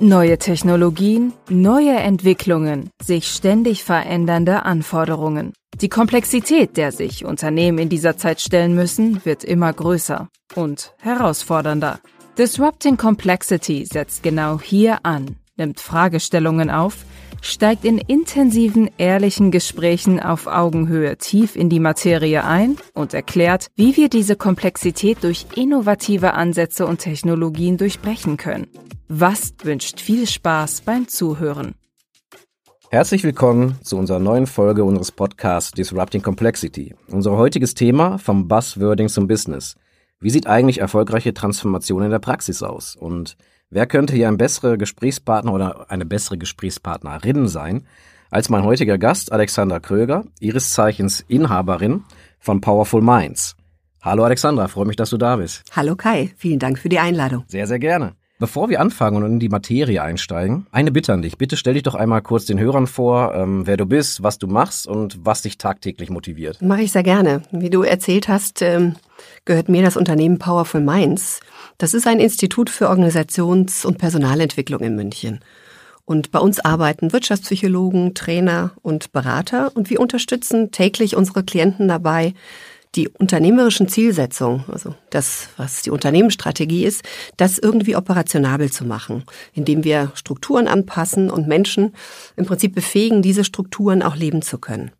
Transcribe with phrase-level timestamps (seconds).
[0.00, 5.52] Neue Technologien, neue Entwicklungen, sich ständig verändernde Anforderungen.
[5.80, 12.00] Die Komplexität, der sich Unternehmen in dieser Zeit stellen müssen, wird immer größer und herausfordernder.
[12.36, 17.04] Disrupting Complexity setzt genau hier an, nimmt Fragestellungen auf,
[17.44, 23.96] steigt in intensiven, ehrlichen Gesprächen auf Augenhöhe tief in die Materie ein und erklärt, wie
[23.96, 28.66] wir diese Komplexität durch innovative Ansätze und Technologien durchbrechen können.
[29.08, 31.74] Was wünscht viel Spaß beim Zuhören.
[32.90, 36.94] Herzlich willkommen zu unserer neuen Folge unseres Podcasts Disrupting Complexity.
[37.08, 39.74] Unser heutiges Thema vom Buzzwording zum Business.
[40.20, 42.96] Wie sieht eigentlich erfolgreiche Transformation in der Praxis aus?
[42.96, 43.36] Und
[43.74, 47.84] wer könnte hier ein besserer Gesprächspartner oder eine bessere Gesprächspartnerin sein
[48.30, 52.04] als mein heutiger Gast Alexandra Kröger, ihres Zeichens Inhaberin
[52.38, 53.56] von Powerful Minds.
[54.00, 55.64] Hallo Alexandra, freue mich, dass du da bist.
[55.72, 57.44] Hallo Kai, vielen Dank für die Einladung.
[57.48, 58.14] Sehr, sehr gerne.
[58.40, 61.38] Bevor wir anfangen und in die Materie einsteigen, eine Bitte an dich.
[61.38, 64.48] Bitte stell dich doch einmal kurz den Hörern vor, ähm, wer du bist, was du
[64.48, 66.60] machst und was dich tagtäglich motiviert.
[66.60, 67.42] Mache ich sehr gerne.
[67.52, 68.96] Wie du erzählt hast, ähm,
[69.44, 71.38] gehört mir das Unternehmen Powerful Minds.
[71.78, 75.38] Das ist ein Institut für Organisations- und Personalentwicklung in München.
[76.04, 82.34] Und bei uns arbeiten Wirtschaftspsychologen, Trainer und Berater und wir unterstützen täglich unsere Klienten dabei,
[82.94, 87.02] die unternehmerischen Zielsetzungen, also das, was die Unternehmensstrategie ist,
[87.36, 91.94] das irgendwie operationabel zu machen, indem wir Strukturen anpassen und Menschen
[92.36, 94.90] im Prinzip befähigen, diese Strukturen auch leben zu können.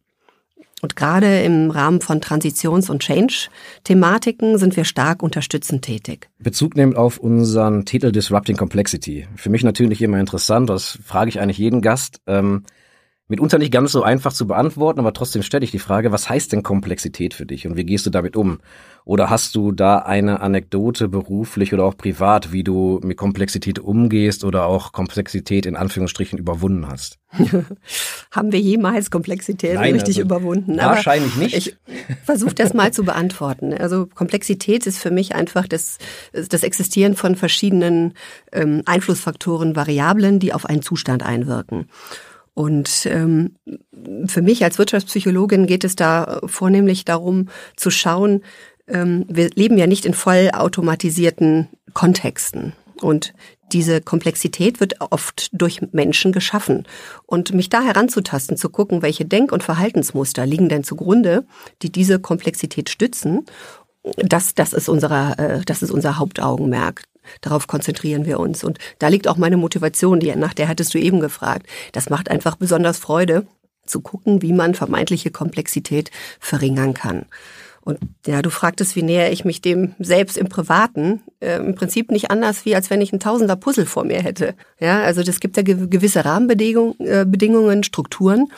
[0.82, 6.28] Und gerade im Rahmen von Transitions- und Change-Thematiken sind wir stark unterstützend tätig.
[6.38, 9.26] Bezug nehmend auf unseren Titel Disrupting Complexity.
[9.34, 12.20] Für mich natürlich immer interessant, das frage ich eigentlich jeden Gast.
[12.26, 12.64] Ähm,
[13.28, 16.52] mitunter nicht ganz so einfach zu beantworten, aber trotzdem stelle ich die Frage, was heißt
[16.52, 18.58] denn Komplexität für dich und wie gehst du damit um?
[19.06, 24.44] Oder hast du da eine Anekdote beruflich oder auch privat, wie du mit Komplexität umgehst
[24.44, 27.18] oder auch Komplexität in Anführungsstrichen überwunden hast?
[28.30, 30.76] Haben wir jemals Komplexität Nein, richtig also überwunden?
[30.78, 31.56] Wahrscheinlich aber nicht.
[31.56, 31.76] Ich
[32.24, 33.74] versuche das mal zu beantworten.
[33.74, 35.98] Also Komplexität ist für mich einfach das,
[36.32, 38.14] das Existieren von verschiedenen
[38.52, 41.88] ähm, Einflussfaktoren, Variablen, die auf einen Zustand einwirken.
[42.54, 43.56] Und ähm,
[44.26, 48.42] für mich als Wirtschaftspsychologin geht es da vornehmlich darum zu schauen,
[48.86, 52.74] ähm, wir leben ja nicht in vollautomatisierten Kontexten.
[53.00, 53.34] Und
[53.72, 56.86] diese Komplexität wird oft durch Menschen geschaffen.
[57.26, 61.44] Und mich da heranzutasten, zu gucken, welche Denk- und Verhaltensmuster liegen denn zugrunde,
[61.82, 63.46] die diese Komplexität stützen,
[64.16, 67.02] das, das, ist, unser, äh, das ist unser Hauptaugenmerk.
[67.40, 68.64] Darauf konzentrieren wir uns.
[68.64, 71.66] Und da liegt auch meine Motivation, die, nach der hattest du eben gefragt.
[71.92, 73.46] Das macht einfach besonders Freude,
[73.86, 77.26] zu gucken, wie man vermeintliche Komplexität verringern kann.
[77.82, 81.20] Und ja, du fragtest, wie näher ich mich dem selbst im Privaten.
[81.40, 84.54] Äh, Im Prinzip nicht anders, wie als wenn ich ein Tausender Puzzle vor mir hätte.
[84.80, 88.50] Ja, also das gibt ja gewisse Rahmenbedingungen, äh, Bedingungen, Strukturen,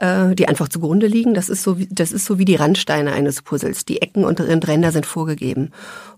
[0.00, 1.34] äh, die einfach zugrunde liegen.
[1.34, 3.84] Das ist so, das ist so wie die Randsteine eines Puzzles.
[3.84, 5.70] Die Ecken und Ränder sind vorgegeben.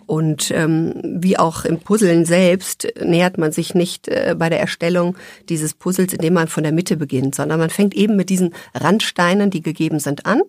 [0.07, 5.17] Und ähm, wie auch im Puzzeln selbst nähert man sich nicht äh, bei der Erstellung
[5.49, 9.51] dieses Puzzles, indem man von der Mitte beginnt, sondern man fängt eben mit diesen Randsteinen,
[9.51, 10.43] die gegeben sind, an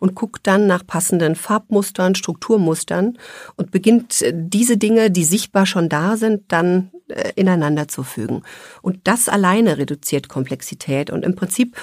[0.00, 3.18] und guckt dann nach passenden Farbmustern, Strukturmustern
[3.56, 8.42] und beginnt äh, diese Dinge, die sichtbar schon da sind, dann äh, ineinander zu fügen.
[8.82, 11.76] Und das alleine reduziert Komplexität und im Prinzip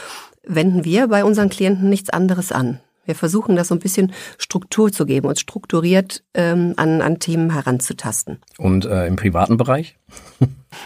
[0.45, 2.79] wenden wir bei unseren Klienten nichts anderes an.
[3.05, 7.51] Wir versuchen das so ein bisschen Struktur zu geben, uns strukturiert ähm, an, an Themen
[7.51, 8.39] heranzutasten.
[8.57, 9.97] Und äh, im privaten Bereich?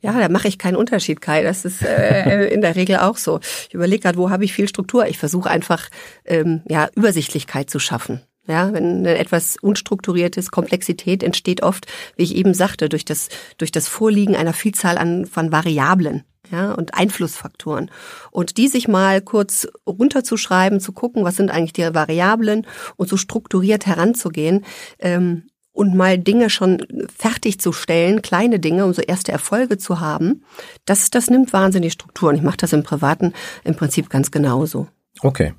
[0.00, 1.42] ja, da mache ich keinen Unterschied, Kai.
[1.42, 3.40] Das ist äh, in der Regel auch so.
[3.68, 5.06] Ich überlege gerade, wo habe ich viel Struktur?
[5.06, 5.88] Ich versuche einfach
[6.26, 8.20] ähm, ja Übersichtlichkeit zu schaffen.
[8.46, 11.86] Ja, wenn etwas unstrukturiert ist, Komplexität entsteht oft,
[12.16, 16.72] wie ich eben sagte, durch das, durch das Vorliegen einer Vielzahl an, von Variablen ja,
[16.72, 17.90] und Einflussfaktoren.
[18.30, 22.66] Und die sich mal kurz runterzuschreiben, zu gucken, was sind eigentlich die Variablen
[22.96, 24.64] und so strukturiert heranzugehen,
[24.98, 26.84] ähm, und mal Dinge schon
[27.16, 30.44] fertigzustellen, kleine Dinge, um so erste Erfolge zu haben,
[30.84, 32.30] das, das nimmt wahnsinnig Struktur.
[32.30, 33.32] Und ich mache das im Privaten
[33.64, 34.88] im Prinzip ganz genauso.
[35.22, 35.54] Okay.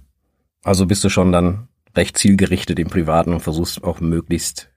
[0.63, 4.69] Also bist du schon dann recht zielgerichtet im Privaten und versuchst auch möglichst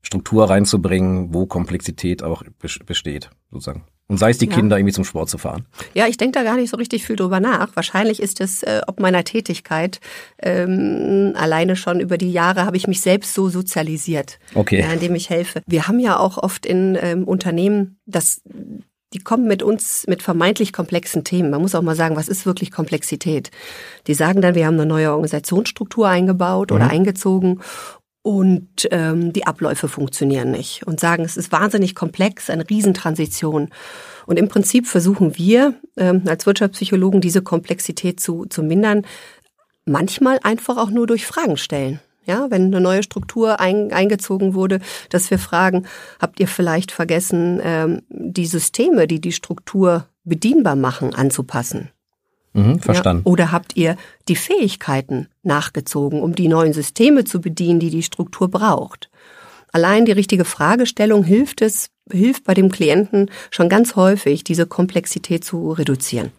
[0.00, 2.42] Struktur reinzubringen, wo Komplexität auch
[2.86, 3.84] besteht, sozusagen.
[4.08, 4.54] Und sei es die ja.
[4.54, 5.66] Kinder, irgendwie zum Sport zu fahren.
[5.92, 7.76] Ja, ich denke da gar nicht so richtig viel drüber nach.
[7.76, 10.00] Wahrscheinlich ist es äh, ob meiner Tätigkeit
[10.42, 14.80] ähm, alleine schon über die Jahre habe ich mich selbst so sozialisiert, okay.
[14.80, 15.60] ja, indem ich helfe.
[15.66, 18.40] Wir haben ja auch oft in ähm, Unternehmen das
[19.14, 21.50] die kommen mit uns mit vermeintlich komplexen Themen.
[21.50, 23.50] Man muss auch mal sagen, was ist wirklich Komplexität?
[24.06, 26.76] Die sagen dann, wir haben eine neue Organisationsstruktur eingebaut mhm.
[26.76, 27.60] oder eingezogen
[28.28, 33.70] und ähm, die Abläufe funktionieren nicht und sagen, es ist wahnsinnig komplex, eine Riesentransition.
[34.26, 39.06] Und im Prinzip versuchen wir ähm, als Wirtschaftspsychologen diese Komplexität zu, zu mindern,
[39.86, 42.00] manchmal einfach auch nur durch Fragen stellen.
[42.26, 45.86] Ja, wenn eine neue Struktur ein, eingezogen wurde, dass wir fragen,
[46.20, 51.92] habt ihr vielleicht vergessen, ähm, die Systeme, die die Struktur bedienbar machen, anzupassen?
[52.52, 53.22] Mhm, verstanden.
[53.24, 53.96] Ja, oder habt ihr
[54.28, 59.10] die Fähigkeiten nachgezogen, um die neuen Systeme zu bedienen, die die Struktur braucht?
[59.72, 65.44] Allein die richtige Fragestellung hilft es, hilft bei dem Klienten schon ganz häufig, diese Komplexität
[65.44, 66.30] zu reduzieren.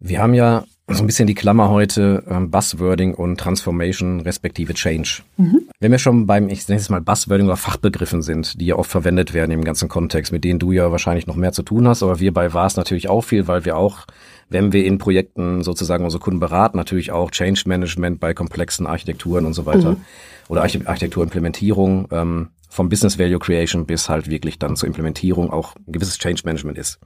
[0.00, 5.22] Wir haben ja so ein bisschen die Klammer heute ähm, Buzzwording und Transformation respektive Change.
[5.36, 5.68] Mhm.
[5.80, 8.90] Wenn wir schon beim, ich nenne es mal Buzzwording oder Fachbegriffen sind, die ja oft
[8.90, 12.02] verwendet werden im ganzen Kontext, mit denen du ja wahrscheinlich noch mehr zu tun hast,
[12.02, 14.06] aber wir bei VAS natürlich auch viel, weil wir auch,
[14.52, 19.46] wenn wir in Projekten sozusagen unsere Kunden beraten, natürlich auch Change Management bei komplexen Architekturen
[19.46, 20.04] und so weiter mhm.
[20.48, 25.92] oder Architekturimplementierung ähm, vom Business Value Creation bis halt wirklich dann zur Implementierung auch ein
[25.92, 26.98] gewisses Change Management ist.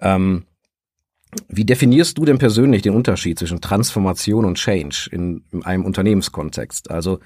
[0.00, 0.44] Ähm,
[1.48, 6.90] wie definierst du denn persönlich den Unterschied zwischen Transformation und Change in, in einem Unternehmenskontext?
[6.90, 7.20] Also,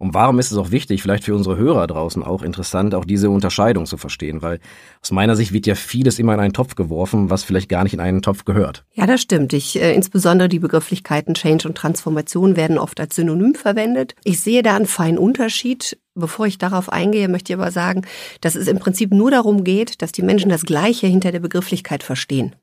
[0.00, 3.28] und warum ist es auch wichtig, vielleicht für unsere Hörer draußen auch interessant, auch diese
[3.28, 4.40] Unterscheidung zu verstehen?
[4.40, 4.58] Weil
[5.02, 7.92] aus meiner Sicht wird ja vieles immer in einen Topf geworfen, was vielleicht gar nicht
[7.92, 8.86] in einen Topf gehört.
[8.94, 9.52] Ja, das stimmt.
[9.52, 14.14] Ich, äh, insbesondere die Begrifflichkeiten Change und Transformation werden oft als Synonym verwendet.
[14.24, 15.98] Ich sehe da einen feinen Unterschied.
[16.14, 18.06] Bevor ich darauf eingehe, möchte ich aber sagen,
[18.40, 22.02] dass es im Prinzip nur darum geht, dass die Menschen das Gleiche hinter der Begrifflichkeit
[22.02, 22.56] verstehen.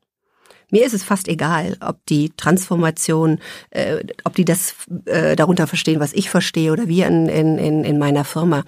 [0.70, 3.38] Mir ist es fast egal, ob die Transformation,
[3.70, 4.74] äh, ob die das
[5.06, 8.64] äh, darunter verstehen, was ich verstehe oder wir in, in, in meiner Firma.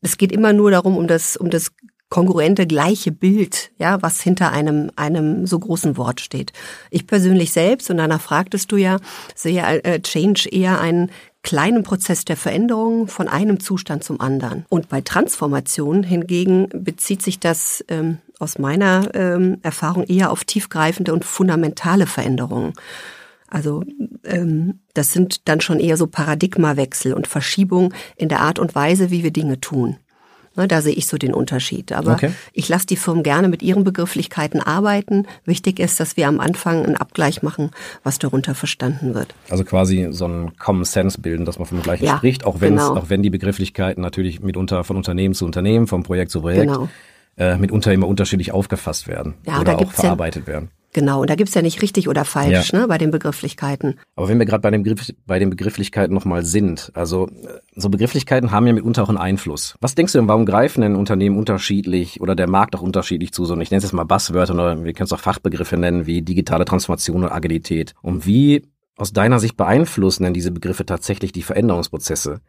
[0.00, 1.72] Es geht immer nur darum, um das, um das
[2.10, 6.52] kongruente gleiche Bild, ja, was hinter einem einem so großen Wort steht.
[6.90, 8.98] Ich persönlich selbst und danach fragtest du ja,
[9.34, 11.10] sehe äh, Change eher einen
[11.42, 14.64] kleinen Prozess der Veränderung von einem Zustand zum anderen.
[14.68, 21.12] Und bei Transformation hingegen bezieht sich das ähm, aus meiner ähm, Erfahrung eher auf tiefgreifende
[21.12, 22.72] und fundamentale Veränderungen.
[23.48, 23.82] Also
[24.24, 29.10] ähm, das sind dann schon eher so Paradigmawechsel und Verschiebung in der Art und Weise,
[29.10, 29.96] wie wir Dinge tun.
[30.58, 31.92] Ne, da sehe ich so den Unterschied.
[31.92, 32.32] Aber okay.
[32.52, 35.26] ich lasse die Firmen gerne mit ihren Begrifflichkeiten arbeiten.
[35.44, 37.70] Wichtig ist, dass wir am Anfang einen Abgleich machen,
[38.02, 39.36] was darunter verstanden wird.
[39.48, 42.96] Also quasi so einen Common Sense bilden, dass man vom Gleichen ja, spricht, auch, genau.
[42.96, 46.88] auch wenn die Begrifflichkeiten natürlich mitunter von Unternehmen zu Unternehmen, vom Projekt zu Projekt genau.
[47.38, 50.70] Äh, mitunter immer unterschiedlich aufgefasst werden ja, oder auch verarbeitet ja, werden.
[50.94, 52.80] Genau, und da gibt's ja nicht richtig oder falsch ja.
[52.80, 53.96] ne, bei den Begrifflichkeiten.
[54.16, 57.28] Aber wenn wir gerade bei, Begriff, bei den Begrifflichkeiten nochmal sind, also
[57.76, 59.76] so Begrifflichkeiten haben ja mitunter auch einen Einfluss.
[59.80, 63.44] Was denkst du denn, warum greifen denn Unternehmen unterschiedlich oder der Markt auch unterschiedlich zu
[63.44, 66.22] so, ich nenne es jetzt mal Buzzwörter oder wir können es auch Fachbegriffe nennen, wie
[66.22, 67.94] digitale Transformation und Agilität.
[68.00, 68.62] Und wie
[68.96, 72.40] aus deiner Sicht beeinflussen denn diese Begriffe tatsächlich die Veränderungsprozesse?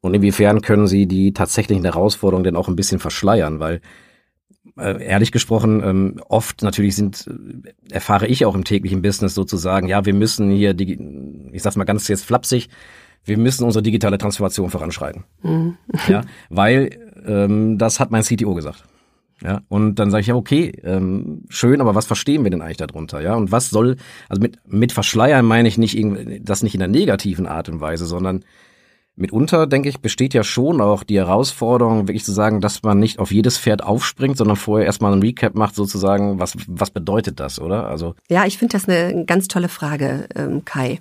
[0.00, 3.60] Und inwiefern können sie die tatsächlichen Herausforderungen denn auch ein bisschen verschleiern?
[3.60, 3.80] Weil
[4.78, 9.88] äh, ehrlich gesprochen, ähm, oft natürlich sind, äh, erfahre ich auch im täglichen Business sozusagen,
[9.88, 10.98] ja, wir müssen hier, die,
[11.52, 12.68] ich sag's mal ganz jetzt flapsig,
[13.24, 15.24] wir müssen unsere digitale Transformation voranschreiten.
[15.42, 15.76] Mhm.
[16.08, 16.90] Ja, weil
[17.24, 18.84] ähm, das hat mein CTO gesagt.
[19.42, 22.76] Ja, und dann sage ich ja, okay, ähm, schön, aber was verstehen wir denn eigentlich
[22.76, 23.20] darunter?
[23.20, 23.96] Ja, und was soll,
[24.28, 25.98] also mit, mit Verschleiern meine ich nicht
[26.42, 28.44] das nicht in der negativen Art und Weise, sondern
[29.14, 33.18] Mitunter, denke ich, besteht ja schon auch die Herausforderung, wirklich zu sagen, dass man nicht
[33.18, 37.60] auf jedes Pferd aufspringt, sondern vorher erstmal einen Recap macht, sozusagen, was, was bedeutet das,
[37.60, 37.88] oder?
[37.88, 41.00] Also ja, ich finde das eine ganz tolle Frage, ähm, Kai.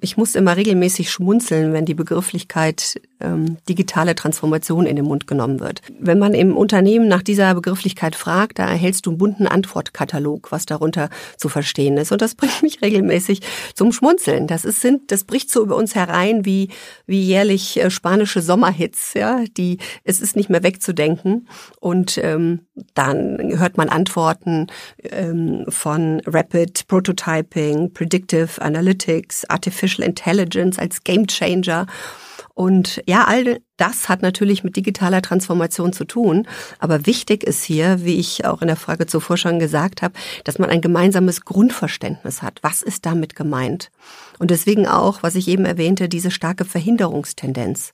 [0.00, 5.60] Ich muss immer regelmäßig schmunzeln, wenn die Begrifflichkeit ähm, digitale Transformation in den Mund genommen
[5.60, 5.82] wird.
[5.98, 10.66] Wenn man im Unternehmen nach dieser Begrifflichkeit fragt, da erhältst du einen bunten Antwortkatalog, was
[10.66, 12.12] darunter zu verstehen ist.
[12.12, 13.40] Und das bringt mich regelmäßig
[13.74, 14.46] zum Schmunzeln.
[14.46, 16.68] Das ist, sind, das bricht so über uns herein wie,
[17.06, 21.48] wie jährlich äh, spanische Sommerhits, ja, die, es ist nicht mehr wegzudenken.
[21.80, 22.60] Und ähm,
[22.94, 24.68] dann hört man Antworten
[25.02, 29.65] ähm, von Rapid Prototyping, Predictive Analytics, Artificial
[30.02, 31.86] Intelligence als Game Changer.
[32.54, 36.48] Und ja, all das hat natürlich mit digitaler Transformation zu tun.
[36.78, 40.58] Aber wichtig ist hier, wie ich auch in der Frage zuvor schon gesagt habe, dass
[40.58, 42.60] man ein gemeinsames Grundverständnis hat.
[42.62, 43.90] Was ist damit gemeint?
[44.38, 47.92] Und deswegen auch, was ich eben erwähnte, diese starke Verhinderungstendenz.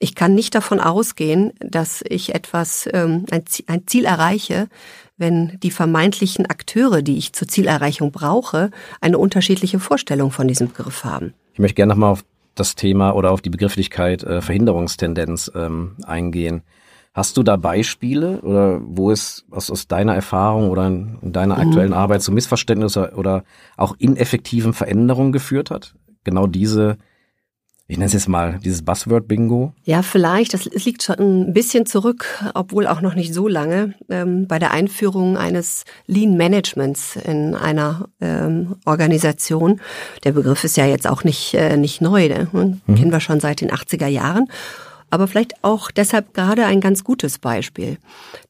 [0.00, 4.68] Ich kann nicht davon ausgehen, dass ich etwas, ähm, ein Ziel erreiche,
[5.16, 8.70] wenn die vermeintlichen Akteure, die ich zur Zielerreichung brauche,
[9.00, 11.34] eine unterschiedliche Vorstellung von diesem Begriff haben.
[11.54, 16.62] Ich möchte gerne nochmal auf das Thema oder auf die Begrifflichkeit äh, Verhinderungstendenz ähm, eingehen.
[17.14, 21.56] Hast du da Beispiele oder wo es aus, aus deiner Erfahrung oder in, in deiner
[21.56, 21.68] mhm.
[21.68, 23.44] aktuellen Arbeit zu Missverständnissen oder
[23.76, 25.94] auch ineffektiven Veränderungen geführt hat?
[26.24, 26.98] Genau diese
[27.88, 29.72] ich nenne es jetzt mal dieses Buzzword-Bingo?
[29.84, 30.54] Ja, vielleicht.
[30.54, 34.58] Das, es liegt schon ein bisschen zurück, obwohl auch noch nicht so lange, ähm, bei
[34.58, 39.80] der Einführung eines Lean Managements in einer ähm, Organisation.
[40.24, 42.48] Der Begriff ist ja jetzt auch nicht, äh, nicht neu, ne?
[42.52, 42.94] mhm.
[42.96, 44.46] kennen wir schon seit den 80er Jahren.
[45.08, 47.98] Aber vielleicht auch deshalb gerade ein ganz gutes Beispiel,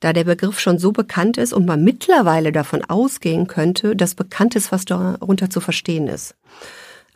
[0.01, 4.57] da der Begriff schon so bekannt ist und man mittlerweile davon ausgehen könnte, dass bekannt
[4.57, 6.35] ist, was darunter zu verstehen ist.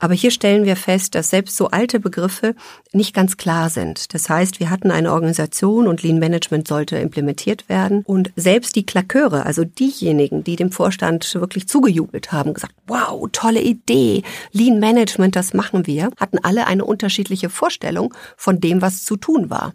[0.01, 2.55] Aber hier stellen wir fest, dass selbst so alte Begriffe
[2.93, 4.13] nicht ganz klar sind.
[4.15, 8.03] Das heißt, wir hatten eine Organisation und Lean Management sollte implementiert werden.
[8.05, 13.61] Und selbst die Klaköre, also diejenigen, die dem Vorstand wirklich zugejubelt haben, gesagt, wow, tolle
[13.61, 19.17] Idee, Lean Management, das machen wir, hatten alle eine unterschiedliche Vorstellung von dem, was zu
[19.17, 19.75] tun war.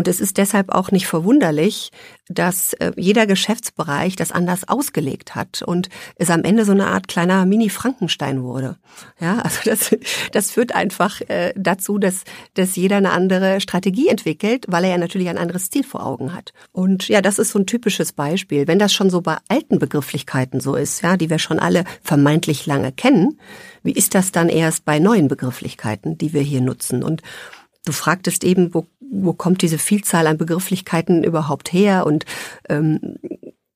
[0.00, 1.90] Und es ist deshalb auch nicht verwunderlich,
[2.30, 7.06] dass äh, jeder Geschäftsbereich das anders ausgelegt hat und es am Ende so eine Art
[7.06, 8.78] kleiner Mini-Frankenstein wurde.
[9.20, 9.94] Ja, also das,
[10.32, 14.96] das führt einfach äh, dazu, dass, dass jeder eine andere Strategie entwickelt, weil er ja
[14.96, 16.54] natürlich ein anderes Ziel vor Augen hat.
[16.72, 18.66] Und ja, das ist so ein typisches Beispiel.
[18.66, 22.64] Wenn das schon so bei alten Begrifflichkeiten so ist, ja, die wir schon alle vermeintlich
[22.64, 23.38] lange kennen,
[23.82, 27.02] wie ist das dann erst bei neuen Begrifflichkeiten, die wir hier nutzen?
[27.02, 27.20] Und
[27.86, 32.06] Du fragtest eben, wo, wo kommt diese Vielzahl an Begrifflichkeiten überhaupt her?
[32.06, 32.24] Und
[32.68, 33.16] ähm,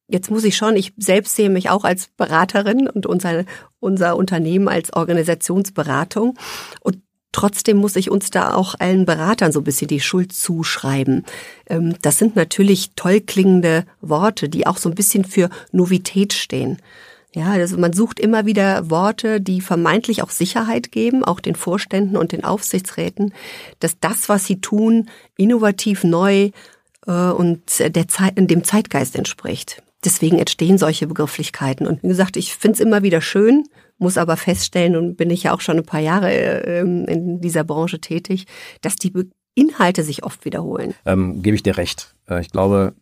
[0.08, 3.44] jetzt muss ich schon, ich selbst sehe mich auch als Beraterin und unser,
[3.80, 6.38] unser Unternehmen als Organisationsberatung.
[6.80, 6.98] Und
[7.34, 11.24] Trotzdem muss ich uns da auch allen Beratern so ein bisschen die Schuld zuschreiben.
[11.66, 16.78] Ähm, das sind natürlich toll klingende Worte, die auch so ein bisschen für Novität stehen.
[17.34, 22.16] Ja, also man sucht immer wieder Worte, die vermeintlich auch Sicherheit geben, auch den Vorständen
[22.16, 23.34] und den Aufsichtsräten,
[23.80, 26.50] dass das, was sie tun, innovativ neu
[27.06, 29.82] äh, und der Zeit, dem Zeitgeist entspricht.
[30.04, 31.88] Deswegen entstehen solche Begrifflichkeiten.
[31.88, 33.64] Und wie gesagt, ich finde es immer wieder schön,
[33.98, 37.64] muss aber feststellen, und bin ich ja auch schon ein paar Jahre äh, in dieser
[37.64, 38.46] Branche tätig,
[38.80, 39.12] dass die
[39.56, 40.94] Inhalte sich oft wiederholen.
[41.04, 42.14] Ähm, Gebe ich dir recht.
[42.28, 42.94] Äh, ich glaube,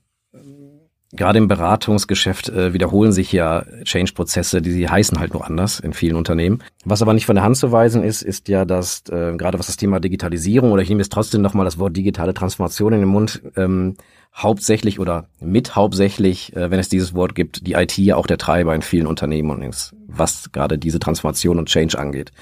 [1.12, 5.92] gerade im Beratungsgeschäft äh, wiederholen sich ja Change-Prozesse, die, die heißen halt nur anders in
[5.92, 6.62] vielen Unternehmen.
[6.84, 9.66] Was aber nicht von der Hand zu weisen ist, ist ja, dass äh, gerade was
[9.66, 13.08] das Thema Digitalisierung oder ich nehme jetzt trotzdem nochmal das Wort digitale Transformation in den
[13.08, 13.96] Mund, ähm,
[14.34, 18.38] hauptsächlich oder mit hauptsächlich, äh, wenn es dieses Wort gibt, die IT ja auch der
[18.38, 22.32] Treiber in vielen Unternehmen und ist, was gerade diese Transformation und Change angeht.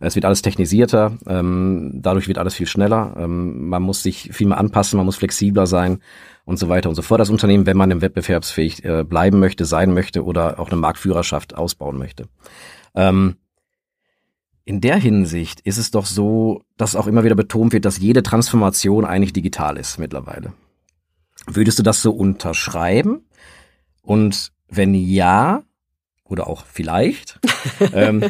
[0.00, 4.48] Es wird alles technisierter, ähm, dadurch wird alles viel schneller, ähm, man muss sich viel
[4.48, 6.00] mehr anpassen, man muss flexibler sein
[6.46, 7.20] und so weiter und so fort.
[7.20, 11.54] Das Unternehmen, wenn man im wettbewerbsfähig äh, bleiben möchte, sein möchte oder auch eine Marktführerschaft
[11.54, 12.28] ausbauen möchte.
[12.94, 13.36] Ähm,
[14.64, 18.22] in der Hinsicht ist es doch so, dass auch immer wieder betont wird, dass jede
[18.22, 20.54] Transformation eigentlich digital ist mittlerweile.
[21.46, 23.26] Würdest du das so unterschreiben?
[24.02, 25.62] Und wenn ja,
[26.24, 27.40] oder auch vielleicht.
[27.92, 28.24] ähm,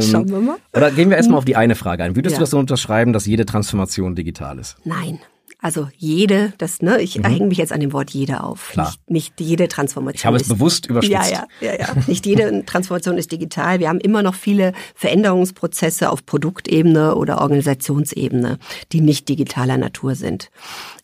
[0.00, 0.56] Schauen wir mal.
[0.72, 2.16] Oder gehen wir erstmal auf die eine Frage ein.
[2.16, 2.38] Würdest ja.
[2.38, 4.76] du das so unterschreiben, dass jede Transformation digital ist?
[4.84, 5.20] Nein.
[5.58, 7.24] Also jede, das, ne, ich mhm.
[7.24, 8.70] hänge mich jetzt an dem Wort jede auf.
[8.72, 8.88] Klar.
[9.08, 10.18] Nicht, nicht jede Transformation.
[10.18, 11.12] Ich habe es bewusst überspitzt.
[11.12, 11.96] Ja, ja, ja, ja.
[12.06, 13.80] nicht jede Transformation ist digital.
[13.80, 18.58] Wir haben immer noch viele Veränderungsprozesse auf Produktebene oder Organisationsebene,
[18.92, 20.50] die nicht digitaler Natur sind.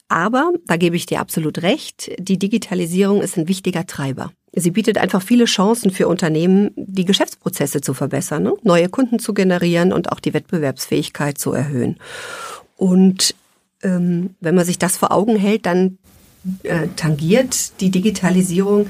[0.09, 4.33] Aber, da gebe ich dir absolut recht, die Digitalisierung ist ein wichtiger Treiber.
[4.55, 8.53] Sie bietet einfach viele Chancen für Unternehmen, die Geschäftsprozesse zu verbessern, ne?
[8.63, 11.97] neue Kunden zu generieren und auch die Wettbewerbsfähigkeit zu erhöhen.
[12.77, 13.35] Und
[13.83, 15.99] ähm, wenn man sich das vor Augen hält, dann
[16.63, 18.87] äh, tangiert die Digitalisierung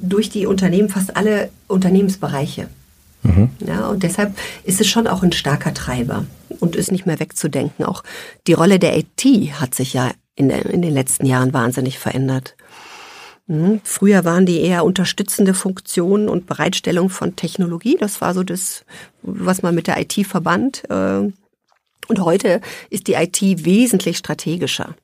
[0.00, 2.68] durch die Unternehmen fast alle Unternehmensbereiche.
[3.22, 3.50] Mhm.
[3.66, 6.24] Ja, und deshalb ist es schon auch ein starker Treiber
[6.60, 7.84] und ist nicht mehr wegzudenken.
[7.84, 8.02] Auch
[8.46, 9.24] die Rolle der IT
[9.60, 12.54] hat sich ja in, der, in den letzten Jahren wahnsinnig verändert.
[13.48, 13.80] Mhm.
[13.82, 17.96] Früher waren die eher unterstützende Funktionen und Bereitstellung von Technologie.
[17.98, 18.84] Das war so das,
[19.22, 20.88] was man mit der IT verband.
[20.88, 21.32] Äh,
[22.06, 24.94] und heute ist die IT wesentlich strategischer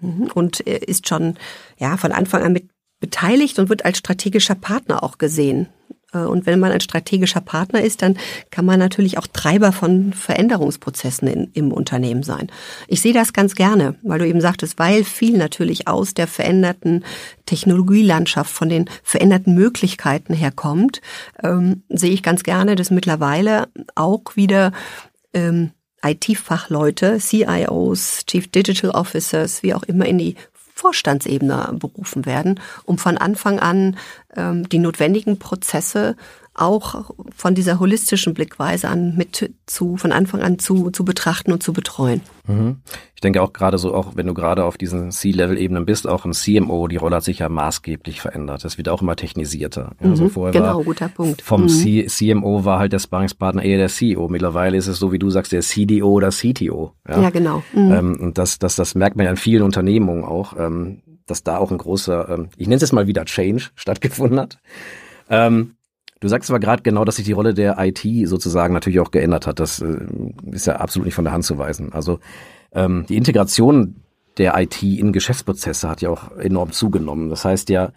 [0.00, 0.30] mhm.
[0.34, 1.36] und äh, ist schon
[1.78, 2.68] ja von Anfang an mit
[3.00, 5.68] beteiligt und wird als strategischer Partner auch gesehen.
[6.12, 8.16] Äh, und wenn man ein strategischer Partner ist, dann
[8.50, 12.48] kann man natürlich auch Treiber von Veränderungsprozessen in, im Unternehmen sein.
[12.88, 17.04] Ich sehe das ganz gerne, weil du eben sagtest, weil viel natürlich aus der veränderten
[17.46, 21.00] Technologielandschaft, von den veränderten Möglichkeiten herkommt,
[21.42, 24.72] ähm, sehe ich ganz gerne, dass mittlerweile auch wieder
[25.32, 25.70] ähm,
[26.02, 30.36] IT-Fachleute, CIOs, Chief Digital Officers, wie auch immer in die
[30.80, 33.98] Vorstandsebene berufen werden, um von Anfang an
[34.34, 36.16] ähm, die notwendigen Prozesse
[36.60, 41.62] auch von dieser holistischen Blickweise an mit zu, von Anfang an zu, zu betrachten und
[41.62, 42.20] zu betreuen.
[42.46, 42.76] Mhm.
[43.14, 46.32] Ich denke auch gerade so, auch wenn du gerade auf diesen C-Level-Ebenen bist, auch ein
[46.32, 48.64] CMO, die Rolle hat sich ja maßgeblich verändert.
[48.64, 49.92] Das wird auch immer technisierter.
[50.00, 51.42] Ja, also mhm, vorher genau, war guter Punkt.
[51.42, 52.08] Vom mhm.
[52.08, 54.28] CMO war halt der Sparringspartner eher der CEO.
[54.28, 56.92] Mittlerweile ist es so, wie du sagst, der CDO oder CTO.
[57.08, 57.62] Ja, ja genau.
[57.72, 57.92] Mhm.
[57.92, 61.58] Ähm, und das, das, das merkt man ja in vielen Unternehmungen auch, ähm, dass da
[61.58, 64.58] auch ein großer, ähm, ich nenne es jetzt mal wieder Change stattgefunden hat.
[65.28, 65.74] Ähm,
[66.20, 69.46] Du sagst aber gerade genau, dass sich die Rolle der IT sozusagen natürlich auch geändert
[69.46, 69.58] hat.
[69.58, 70.06] Das äh,
[70.52, 71.92] ist ja absolut nicht von der Hand zu weisen.
[71.92, 72.20] Also
[72.72, 73.96] ähm, die Integration
[74.36, 77.30] der IT in Geschäftsprozesse hat ja auch enorm zugenommen.
[77.30, 77.92] Das heißt ja,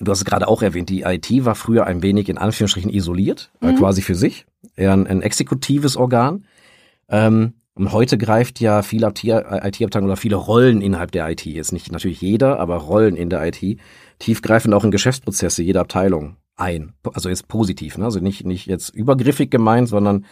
[0.00, 3.50] du hast es gerade auch erwähnt, die IT war früher ein wenig in Anführungsstrichen isoliert,
[3.60, 3.76] äh, mhm.
[3.76, 6.46] äh, quasi für sich, eher ein, ein exekutives Organ.
[7.10, 11.92] Ähm, und heute greift ja viele IT-Abteilungen oder viele Rollen innerhalb der IT, jetzt nicht
[11.92, 13.78] natürlich jeder, aber Rollen in der IT,
[14.18, 16.94] tiefgreifend auch in Geschäftsprozesse jeder Abteilung ein.
[17.12, 18.04] Also ist positiv, ne?
[18.04, 20.24] also nicht, nicht jetzt übergriffig gemeint, sondern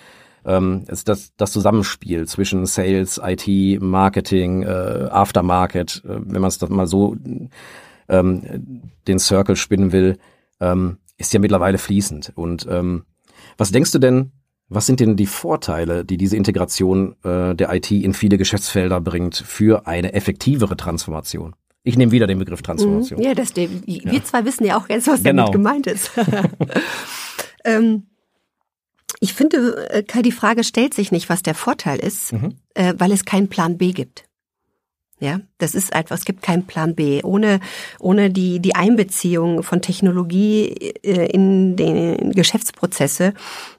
[0.45, 6.61] ähm, ist das, das Zusammenspiel zwischen Sales, IT, Marketing, äh, Aftermarket, äh, wenn man es
[6.69, 7.16] mal so
[8.09, 10.19] ähm, den Circle spinnen will,
[10.61, 12.33] ähm, ist ja mittlerweile fließend.
[12.35, 13.04] Und ähm,
[13.57, 14.33] was denkst du denn,
[14.69, 19.37] was sind denn die Vorteile, die diese Integration äh, der IT in viele Geschäftsfelder bringt
[19.37, 21.54] für eine effektivere Transformation?
[21.84, 23.20] Ich nehme wieder den Begriff Transformation.
[23.20, 24.24] Ja, das, wir ja.
[24.24, 25.44] zwei wissen ja auch ganz, was genau.
[25.44, 26.10] damit gemeint ist.
[27.64, 28.06] ähm,
[29.20, 32.56] ich finde, äh, Kai, die Frage stellt sich nicht, was der Vorteil ist, mhm.
[32.74, 34.24] äh, weil es keinen Plan B gibt.
[35.20, 37.22] Ja, das ist einfach, es gibt keinen Plan B.
[37.22, 37.60] Ohne,
[38.00, 40.68] ohne die, die Einbeziehung von Technologie
[41.02, 43.34] äh, in den Geschäftsprozesse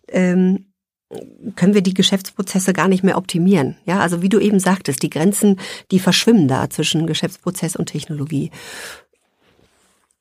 [0.07, 0.67] ähm,
[1.55, 3.77] können wir die Geschäftsprozesse gar nicht mehr optimieren.
[3.85, 5.59] Ja, also wie du eben sagtest, die Grenzen,
[5.91, 8.51] die verschwimmen da zwischen Geschäftsprozess und Technologie.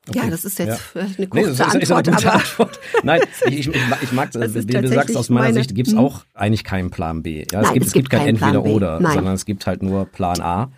[0.09, 0.19] Okay.
[0.19, 1.01] Ja, das ist jetzt ja.
[1.01, 2.81] eine kurze nee, ist, Antwort, ist eine Antwort.
[3.03, 6.01] Nein, ich, ich, mag das, wie du sagst, aus meiner meine, Sicht gibt es hm.
[6.01, 7.47] auch eigentlich keinen Plan B.
[7.51, 10.71] Ja, es, Nein, gibt, es gibt, kein Entweder-Oder, sondern es gibt halt nur Plan A.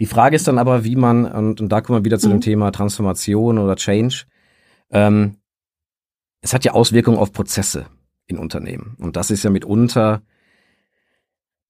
[0.00, 2.32] Die Frage ist dann aber, wie man, und, und da kommen wir wieder zu mhm.
[2.32, 4.24] dem Thema Transformation oder Change,
[4.90, 5.36] ähm,
[6.42, 7.86] es hat ja Auswirkungen auf Prozesse
[8.26, 8.96] in Unternehmen.
[8.98, 10.22] Und das ist ja mitunter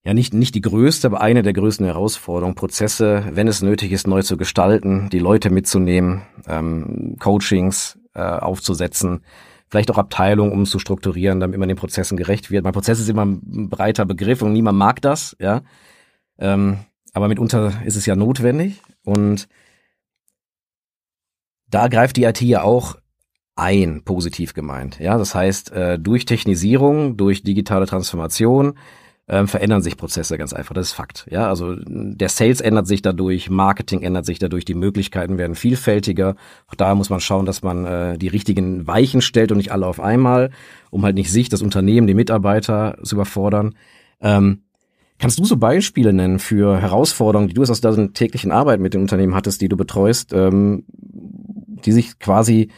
[0.04, 4.06] ja nicht, nicht die größte, aber eine der größten Herausforderungen, Prozesse, wenn es nötig ist,
[4.06, 9.24] neu zu gestalten, die Leute mitzunehmen, ähm, Coachings äh, aufzusetzen,
[9.68, 12.64] vielleicht auch Abteilungen umzustrukturieren, damit man den Prozessen gerecht wird.
[12.64, 15.62] Mein Prozess ist immer ein breiter Begriff und niemand mag das, ja.
[16.38, 16.78] Ähm,
[17.12, 19.48] aber mitunter ist es ja notwendig und
[21.68, 22.96] da greift die IT ja auch
[23.56, 24.98] ein, positiv gemeint.
[24.98, 28.74] Ja, das heißt, äh, durch Technisierung, durch digitale Transformation
[29.26, 30.74] ähm, verändern sich Prozesse ganz einfach.
[30.74, 31.26] Das ist Fakt.
[31.30, 36.36] Ja, also der Sales ändert sich dadurch, Marketing ändert sich dadurch, die Möglichkeiten werden vielfältiger.
[36.68, 39.86] Auch da muss man schauen, dass man äh, die richtigen Weichen stellt und nicht alle
[39.86, 40.50] auf einmal,
[40.90, 43.74] um halt nicht sich, das Unternehmen, die Mitarbeiter zu überfordern.
[44.20, 44.60] Ähm,
[45.18, 49.00] Kannst du so Beispiele nennen für Herausforderungen, die du aus deiner täglichen Arbeit mit den
[49.00, 52.68] Unternehmen hattest, die du betreust, ähm, die sich quasi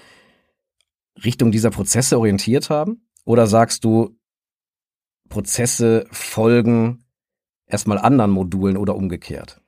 [1.25, 3.07] Richtung dieser Prozesse orientiert haben?
[3.25, 4.17] Oder sagst du,
[5.29, 7.05] Prozesse folgen
[7.67, 9.61] erstmal anderen Modulen oder umgekehrt?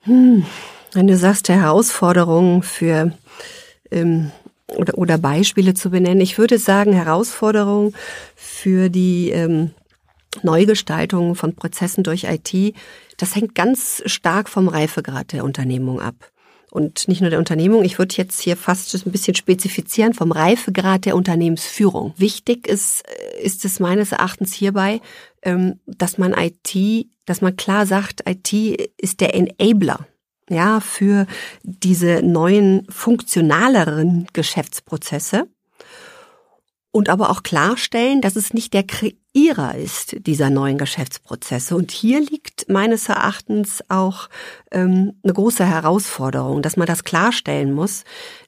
[0.00, 0.44] Hm.
[0.92, 3.12] Wenn du sagst, Herausforderungen für
[3.90, 4.30] ähm,
[4.76, 7.94] oder, oder Beispiele zu benennen, ich würde sagen, Herausforderungen
[8.34, 9.70] für die ähm,
[10.42, 12.74] Neugestaltung von Prozessen durch IT,
[13.18, 16.31] das hängt ganz stark vom Reifegrad der Unternehmung ab
[16.72, 17.84] und nicht nur der Unternehmung.
[17.84, 22.14] Ich würde jetzt hier fast ein bisschen spezifizieren vom Reifegrad der Unternehmensführung.
[22.16, 25.02] Wichtig ist, äh, ist es meines Erachtens hierbei,
[25.42, 28.54] ähm, dass man IT, dass man klar sagt, IT
[28.96, 30.06] ist der Enabler.
[30.48, 31.26] Ja, für
[31.62, 35.48] diese neuen funktionaleren Geschäftsprozesse
[36.92, 41.74] und aber auch klarstellen, dass es nicht der Kreierer ist dieser neuen Geschäftsprozesse.
[41.74, 44.28] Und hier liegt meines Erachtens auch
[44.70, 48.04] ähm, eine große Herausforderung, dass man das klarstellen muss,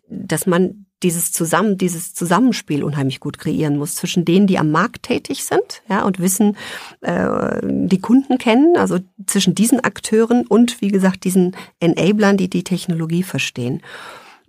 [0.09, 5.05] dass man dieses zusammen dieses Zusammenspiel unheimlich gut kreieren muss zwischen denen, die am Markt
[5.05, 6.57] tätig sind, ja und wissen,
[7.01, 12.65] äh, die Kunden kennen, also zwischen diesen Akteuren und wie gesagt diesen Enablern, die die
[12.65, 13.83] Technologie verstehen.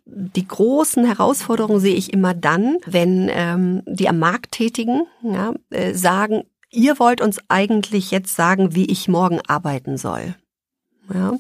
[0.06, 5.94] Die großen Herausforderungen sehe ich immer dann, wenn ähm, die am Markt tätigen ja, äh,
[5.94, 10.36] sagen, ihr wollt uns eigentlich jetzt sagen, wie ich morgen arbeiten soll.
[11.14, 11.34] Ja?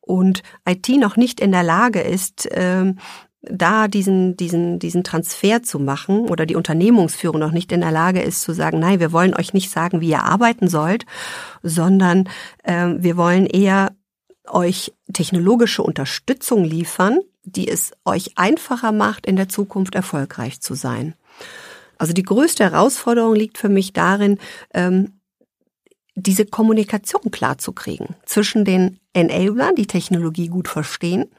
[0.00, 2.98] Und IT noch nicht in der Lage ist, ähm,
[3.42, 8.22] da diesen, diesen, diesen Transfer zu machen oder die Unternehmungsführung noch nicht in der Lage
[8.22, 11.06] ist zu sagen, nein, wir wollen euch nicht sagen, wie ihr arbeiten sollt,
[11.62, 12.28] sondern
[12.62, 13.92] äh, wir wollen eher
[14.48, 21.14] euch technologische Unterstützung liefern, die es euch einfacher macht, in der Zukunft erfolgreich zu sein.
[21.98, 24.38] Also die größte Herausforderung liegt für mich darin,
[24.74, 25.20] ähm,
[26.14, 31.30] diese Kommunikation klarzukriegen zwischen den Enablern, die Technologie gut verstehen,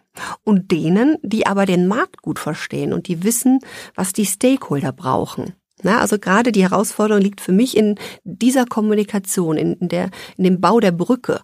[0.44, 3.60] und denen, die aber den Markt gut verstehen und die wissen,
[3.96, 5.54] was die Stakeholder brauchen.
[5.82, 10.62] Na, also gerade die Herausforderung liegt für mich in dieser Kommunikation, in, der, in dem
[10.62, 11.42] Bau der Brücke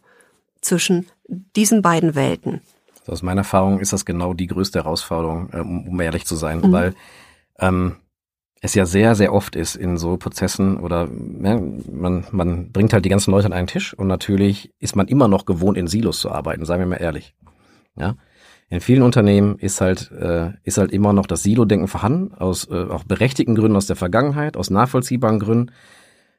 [0.62, 2.62] zwischen diesen beiden Welten.
[3.10, 6.72] Aus meiner Erfahrung ist das genau die größte Herausforderung, äh, um ehrlich zu sein, mhm.
[6.72, 6.96] weil
[7.60, 7.96] ähm,
[8.62, 11.08] es ja sehr, sehr oft ist in so Prozessen oder
[11.42, 11.60] ja,
[11.92, 15.28] man, man bringt halt die ganzen Leute an einen Tisch und natürlich ist man immer
[15.28, 17.36] noch gewohnt, in Silos zu arbeiten, seien wir mal ehrlich.
[17.96, 18.16] Ja.
[18.72, 22.86] In vielen Unternehmen ist halt, äh, ist halt immer noch das Silo-Denken vorhanden, aus äh,
[22.90, 25.72] auch berechtigten Gründen aus der Vergangenheit, aus nachvollziehbaren Gründen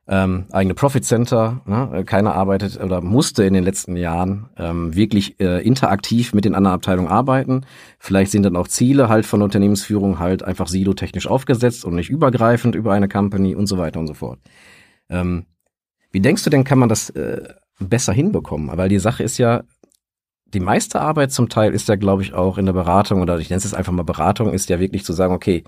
[0.09, 1.63] ähm, eigene Profit Center.
[1.67, 2.05] Ne?
[2.05, 6.75] Keiner arbeitet oder musste in den letzten Jahren ähm, wirklich äh, interaktiv mit den anderen
[6.75, 7.65] Abteilungen arbeiten.
[7.99, 12.75] Vielleicht sind dann auch Ziele halt von Unternehmensführung halt einfach silotechnisch aufgesetzt und nicht übergreifend
[12.75, 14.41] über eine Company und so weiter und so fort.
[15.09, 15.47] Ähm,
[16.11, 17.43] wie denkst du denn, kann man das äh,
[17.79, 18.77] besser hinbekommen?
[18.77, 19.63] Weil die Sache ist ja,
[20.47, 23.51] die meiste Arbeit zum Teil ist ja, glaube ich, auch in der Beratung oder ich
[23.51, 25.63] nenne es jetzt einfach mal Beratung, ist ja wirklich zu sagen, okay,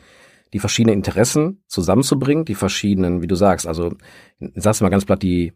[0.53, 3.95] die verschiedenen Interessen zusammenzubringen, die verschiedenen, wie du sagst, also
[4.55, 5.53] sagst mal ganz platt, die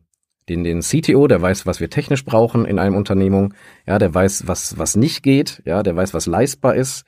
[0.49, 3.55] den, den CTO, der weiß, was wir technisch brauchen in einem Unternehmung,
[3.87, 7.05] ja, der weiß, was, was nicht geht, ja, der weiß, was leistbar ist.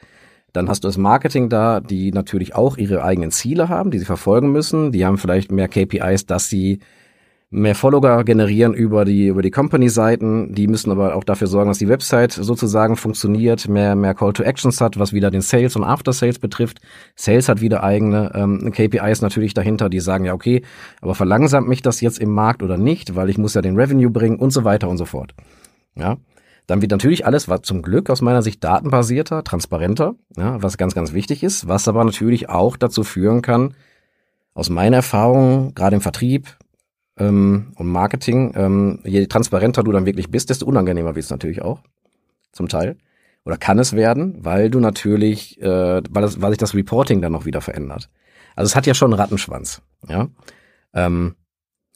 [0.53, 4.07] Dann hast du das Marketing da, die natürlich auch ihre eigenen Ziele haben, die sie
[4.07, 4.93] verfolgen müssen.
[4.93, 6.81] Die haben vielleicht mehr KPIs, dass sie
[7.51, 10.55] mehr Follower generieren über die über die Company-Seiten.
[10.55, 14.43] Die müssen aber auch dafür sorgen, dass die Website sozusagen funktioniert, mehr mehr Call to
[14.43, 16.81] Actions hat, was wieder den Sales und After Sales betrifft.
[17.17, 20.63] Sales hat wieder eigene ähm, KPIs natürlich dahinter, die sagen ja okay,
[21.01, 24.11] aber verlangsamt mich das jetzt im Markt oder nicht, weil ich muss ja den Revenue
[24.11, 25.35] bringen und so weiter und so fort.
[25.95, 26.19] Ja.
[26.67, 30.95] Dann wird natürlich alles, was zum Glück aus meiner Sicht datenbasierter, transparenter, ja, was ganz,
[30.95, 33.75] ganz wichtig ist, was aber natürlich auch dazu führen kann,
[34.53, 36.59] aus meiner Erfahrung, gerade im Vertrieb,
[37.19, 41.63] ähm, und Marketing, ähm, je transparenter du dann wirklich bist, desto unangenehmer wird es natürlich
[41.63, 41.83] auch.
[42.53, 42.97] Zum Teil.
[43.45, 47.33] Oder kann es werden, weil du natürlich, äh, weil, das, weil sich das Reporting dann
[47.33, 48.11] noch wieder verändert.
[48.57, 49.83] Also es hat ja schon einen Rattenschwanz.
[50.09, 50.29] Ja.
[50.93, 51.35] Ähm,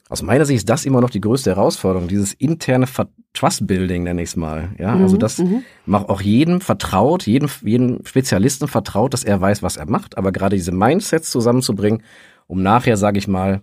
[0.09, 2.85] aus meiner Sicht ist das immer noch die größte Herausforderung, dieses interne
[3.33, 4.69] Trust-Building, nenne ich es mal.
[4.77, 5.63] Ja, mhm, also das mhm.
[5.85, 10.31] macht auch jedem vertraut, jedem, jedem Spezialisten vertraut, dass er weiß, was er macht, aber
[10.31, 12.03] gerade diese Mindsets zusammenzubringen,
[12.47, 13.61] um nachher, sage ich mal,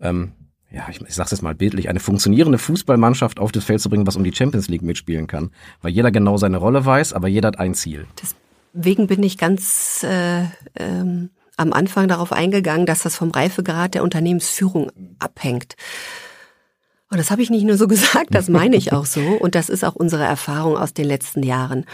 [0.00, 0.32] ähm,
[0.70, 4.06] ja, ich, ich sag's jetzt mal bildlich, eine funktionierende Fußballmannschaft auf das Feld zu bringen,
[4.06, 5.50] was um die Champions League mitspielen kann.
[5.80, 8.06] Weil jeder genau seine Rolle weiß, aber jeder hat ein Ziel.
[8.74, 10.44] Deswegen bin ich ganz äh,
[10.76, 15.74] ähm, am Anfang darauf eingegangen, dass das vom Reifegrad der Unternehmensführung abhängt.
[17.10, 19.20] Und das habe ich nicht nur so gesagt, das meine ich auch so.
[19.20, 21.86] Und das ist auch unsere Erfahrung aus den letzten Jahren.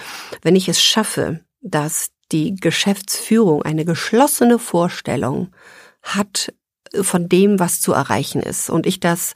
[0.43, 5.51] Wenn ich es schaffe, dass die Geschäftsführung eine geschlossene Vorstellung
[6.03, 6.53] hat
[7.03, 8.71] von dem, was zu erreichen ist.
[8.71, 9.35] Und ich das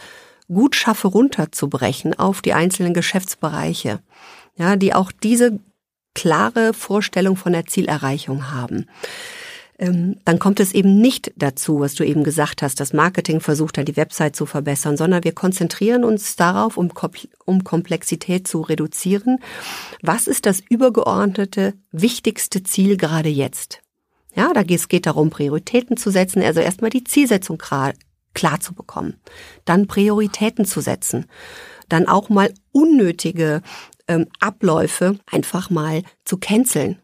[0.48, 4.00] gut schaffe, runterzubrechen auf die einzelnen Geschäftsbereiche,
[4.56, 5.60] ja, die auch diese
[6.14, 8.86] klare Vorstellung von der Zielerreichung haben.
[9.78, 13.78] Ähm, dann kommt es eben nicht dazu, was du eben gesagt hast, das Marketing versucht
[13.78, 16.90] dann die Website zu verbessern, sondern wir konzentrieren uns darauf, um,
[17.44, 19.38] um Komplexität zu reduzieren.
[20.02, 23.80] Was ist das übergeordnete, wichtigste Ziel gerade jetzt?
[24.34, 27.92] Ja, da geht es geht darum, Prioritäten zu setzen, also erstmal die Zielsetzung klar,
[28.34, 29.14] klar zu bekommen,
[29.64, 31.26] dann Prioritäten zu setzen,
[31.88, 33.62] dann auch mal unnötige
[34.06, 36.98] ähm, Abläufe einfach mal zu canceln.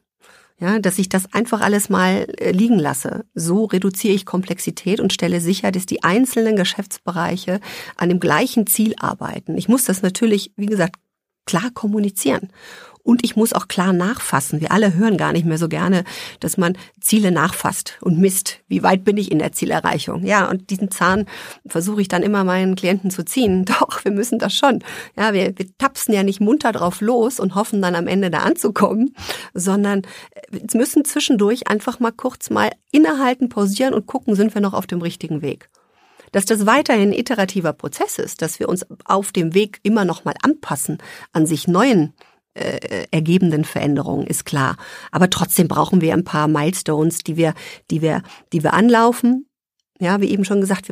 [0.61, 3.25] Ja, dass ich das einfach alles mal äh, liegen lasse.
[3.35, 7.61] So reduziere ich Komplexität und stelle sicher, dass die einzelnen Geschäftsbereiche
[7.97, 9.59] an dem gleichen Ziel arbeiten.
[9.59, 11.01] Ich muss das natürlich, wie gesagt,
[11.45, 12.51] klar kommunizieren.
[13.05, 14.63] Und ich muss auch klar nachfassen.
[14.63, 16.05] Wir alle hören gar nicht mehr so gerne,
[16.41, 18.61] dass man Ziele nachfasst und misst.
[18.67, 20.25] Wie weit bin ich in der Zielerreichung?
[20.25, 21.27] Ja, und diesen Zahn
[21.67, 23.65] versuche ich dann immer meinen Klienten zu ziehen.
[23.67, 24.83] Doch, wir müssen das schon.
[25.19, 28.39] Ja, wir, wir tapsen ja nicht munter drauf los und hoffen dann am Ende da
[28.39, 29.15] anzukommen,
[29.53, 30.03] sondern
[30.51, 34.87] wir müssen zwischendurch einfach mal kurz mal innehalten, pausieren und gucken, sind wir noch auf
[34.87, 35.69] dem richtigen Weg
[36.33, 40.25] dass das weiterhin ein iterativer Prozess ist, dass wir uns auf dem Weg immer noch
[40.25, 40.99] mal anpassen
[41.33, 42.13] an sich neuen
[42.55, 44.77] äh, ergebenden Veränderungen, ist klar.
[45.11, 47.55] Aber trotzdem brauchen wir ein paar Milestones, die wir,
[47.91, 49.47] die wir, die wir anlaufen.
[50.01, 50.89] Ja, wie eben schon gesagt,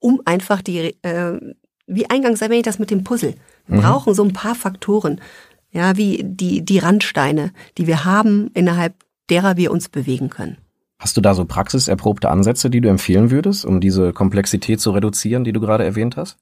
[0.00, 1.40] um einfach die, äh,
[1.86, 3.34] wie eingangs erwähnt, das mit dem Puzzle.
[3.66, 3.82] Wir mhm.
[3.82, 5.20] brauchen so ein paar Faktoren,
[5.72, 8.94] ja, wie die, die Randsteine, die wir haben, innerhalb
[9.30, 10.58] derer wir uns bewegen können.
[10.98, 15.44] Hast du da so praxiserprobte Ansätze, die du empfehlen würdest, um diese Komplexität zu reduzieren,
[15.44, 16.38] die du gerade erwähnt hast?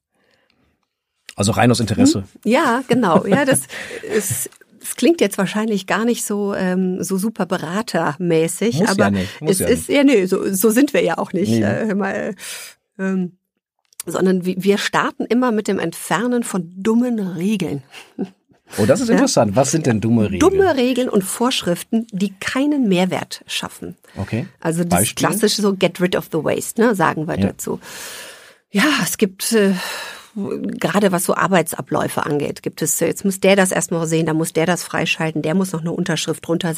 [1.36, 2.20] Also rein aus Interesse.
[2.20, 2.24] Hm?
[2.44, 3.26] Ja, genau.
[3.26, 3.62] Ja, das
[4.16, 9.10] ist das klingt jetzt wahrscheinlich gar nicht so ähm, so super beratermäßig, Muss aber ja
[9.10, 11.50] nicht, muss es ja ist ja nee, so, so sind wir ja auch nicht.
[11.50, 11.62] Nee.
[11.62, 12.34] Äh, mal,
[12.98, 13.36] ähm,
[14.04, 17.84] sondern wir starten immer mit dem Entfernen von dummen Regeln.
[18.78, 19.54] Oh, das ist interessant.
[19.54, 20.40] Was sind denn dumme Regeln?
[20.40, 23.96] Dumme Regeln und Vorschriften, die keinen Mehrwert schaffen.
[24.16, 24.48] Okay.
[24.58, 25.28] Also das Beispiel?
[25.28, 27.46] klassische so get rid of the waste, ne, sagen wir Ja.
[27.48, 27.78] dazu.
[28.72, 29.74] Ja, es gibt äh,
[30.34, 34.52] gerade was so Arbeitsabläufe angeht, gibt es, jetzt muss der das erstmal sehen, da muss
[34.52, 36.74] der das freischalten, der muss noch eine Unterschrift drunter.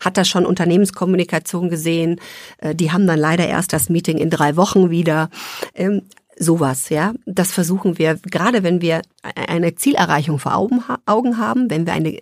[0.00, 2.20] Hat das schon Unternehmenskommunikation gesehen?
[2.58, 5.30] Äh, Die haben dann leider erst das Meeting in drei Wochen wieder.
[5.74, 6.02] Ähm,
[6.38, 7.14] Sowas, ja.
[7.24, 12.20] Das versuchen wir, gerade wenn wir eine Zielerreichung vor Augen haben, wenn wir eine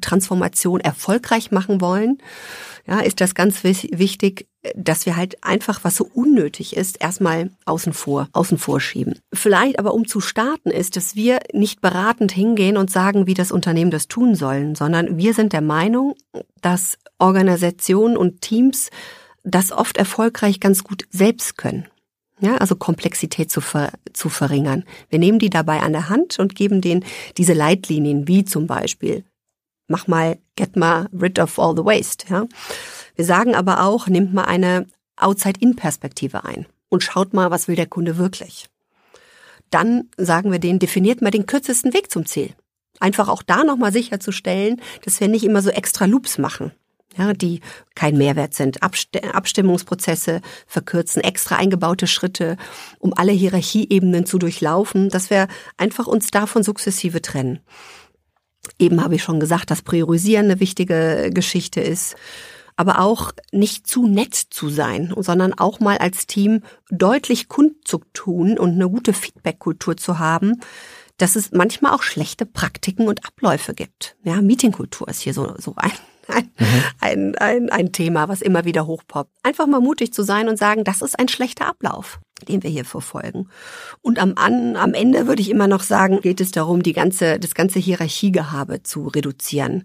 [0.00, 2.18] Transformation erfolgreich machen wollen,
[2.86, 7.92] ja, ist das ganz wichtig, dass wir halt einfach, was so unnötig ist, erstmal außen
[7.92, 9.18] vor, außen vor schieben.
[9.32, 13.52] Vielleicht aber um zu starten ist, dass wir nicht beratend hingehen und sagen, wie das
[13.52, 16.14] Unternehmen das tun sollen, sondern wir sind der Meinung,
[16.60, 18.90] dass Organisationen und Teams
[19.44, 21.86] das oft erfolgreich ganz gut selbst können.
[22.40, 24.84] Ja, also Komplexität zu, ver, zu verringern.
[25.08, 27.04] Wir nehmen die dabei an der Hand und geben denen
[27.36, 29.24] diese Leitlinien, wie zum Beispiel,
[29.88, 32.26] mach mal, get mal rid of all the waste.
[32.28, 32.46] Ja.
[33.14, 37.86] Wir sagen aber auch, nehmt mal eine Outside-In-Perspektive ein und schaut mal, was will der
[37.86, 38.68] Kunde wirklich.
[39.70, 42.54] Dann sagen wir denen, definiert mal den kürzesten Weg zum Ziel.
[43.00, 46.72] Einfach auch da nochmal sicherzustellen, dass wir nicht immer so extra Loops machen
[47.16, 47.60] ja, die
[47.94, 48.82] kein Mehrwert sind.
[48.82, 52.56] Abst Abstimmungsprozesse verkürzen, extra eingebaute Schritte,
[52.98, 57.60] um alle Hierarchieebenen zu durchlaufen, dass wir einfach uns davon sukzessive trennen.
[58.78, 62.16] Eben habe ich schon gesagt, dass Priorisieren eine wichtige Geschichte ist.
[62.76, 68.70] Aber auch nicht zu nett zu sein, sondern auch mal als Team deutlich kundzutun und
[68.70, 70.60] eine gute Feedback-Kultur zu haben,
[71.18, 74.16] dass es manchmal auch schlechte Praktiken und Abläufe gibt.
[74.24, 75.92] Ja, Meetingkultur ist hier so, so ein,
[76.28, 76.50] ein,
[77.00, 79.30] ein, ein, ein Thema, was immer wieder hochpoppt.
[79.42, 82.84] Einfach mal mutig zu sein und sagen, das ist ein schlechter Ablauf, den wir hier
[82.84, 83.48] verfolgen.
[84.00, 87.38] Und am, an, am Ende würde ich immer noch sagen, geht es darum, die ganze,
[87.38, 89.84] das ganze Hierarchiegehabe zu reduzieren.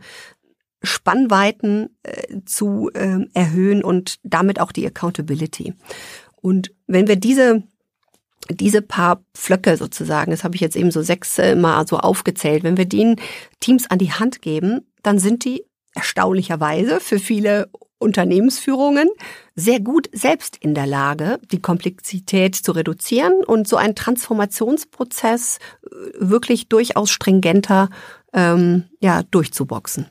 [0.84, 5.74] Spannweiten äh, zu äh, erhöhen und damit auch die Accountability.
[6.36, 7.64] Und wenn wir diese
[8.50, 12.64] diese paar Pflöcke sozusagen, das habe ich jetzt eben so sechs äh, mal so aufgezählt,
[12.64, 13.18] wenn wir denen
[13.60, 19.10] Teams an die Hand geben, dann sind die erstaunlicherweise für viele Unternehmensführungen
[19.58, 25.90] sehr gut selbst in der Lage, die Komplexität zu reduzieren und so einen Transformationsprozess äh,
[26.20, 27.90] wirklich durchaus stringenter
[28.34, 30.06] ähm, ja, durchzuboxen.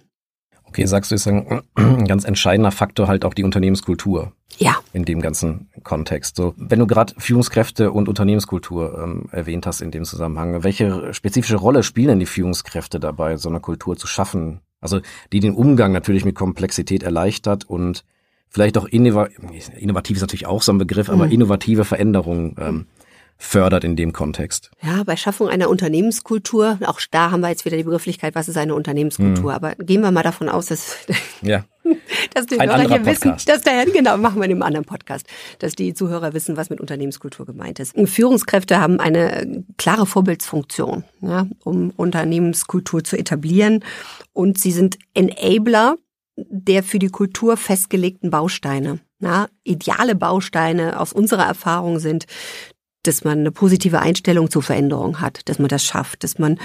[0.65, 1.63] Okay, sagst du, ist ein
[2.09, 6.35] ganz entscheidender Faktor halt auch die Unternehmenskultur Ja, in dem ganzen Kontext.
[6.35, 11.57] So, wenn du gerade Führungskräfte und Unternehmenskultur ähm, erwähnt hast in dem Zusammenhang, welche spezifische
[11.57, 14.61] Rolle spielen denn die Führungskräfte dabei, so eine Kultur zu schaffen?
[14.81, 15.01] Also
[15.33, 18.05] die den Umgang natürlich mit Komplexität erleichtert und
[18.51, 19.29] vielleicht auch innova
[19.77, 21.33] innovativ ist natürlich auch so ein Begriff, aber Mhm.
[21.33, 22.87] innovative Veränderungen ähm,
[23.39, 24.71] fördert in dem Kontext.
[24.83, 28.57] Ja, bei Schaffung einer Unternehmenskultur, auch da haben wir jetzt wieder die Begrifflichkeit, was ist
[28.57, 29.53] eine Unternehmenskultur.
[29.53, 30.97] Aber gehen wir mal davon aus, dass,
[31.43, 31.65] Ja,
[32.35, 35.27] dass die Ein Hörer hier wissen, dass der, genau, machen wir in einem anderen Podcast,
[35.59, 37.95] dass die Zuhörer wissen, was mit Unternehmenskultur gemeint ist.
[38.09, 43.85] Führungskräfte haben eine äh, klare Vorbildsfunktion, ja, um Unternehmenskultur zu etablieren.
[44.33, 45.97] Und sie sind Enabler
[46.37, 49.01] der für die Kultur festgelegten Bausteine.
[49.19, 52.27] Ja, ideale Bausteine aus unserer Erfahrung sind,
[53.03, 56.59] dass man eine positive Einstellung zur Veränderung hat, dass man das schafft, dass man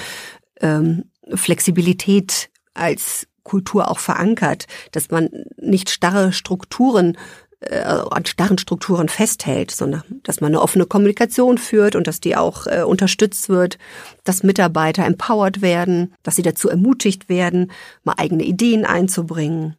[0.60, 7.18] ähm, Flexibilität als Kultur auch verankert, dass man nicht starre Strukturen
[7.62, 12.36] äh, an starren Strukturen festhält, sondern dass man eine offene Kommunikation führt und dass die
[12.36, 13.78] auch äh, unterstützt wird,
[14.24, 17.72] dass Mitarbeiter empowered werden, dass sie dazu ermutigt werden,
[18.04, 19.76] mal eigene Ideen einzubringen.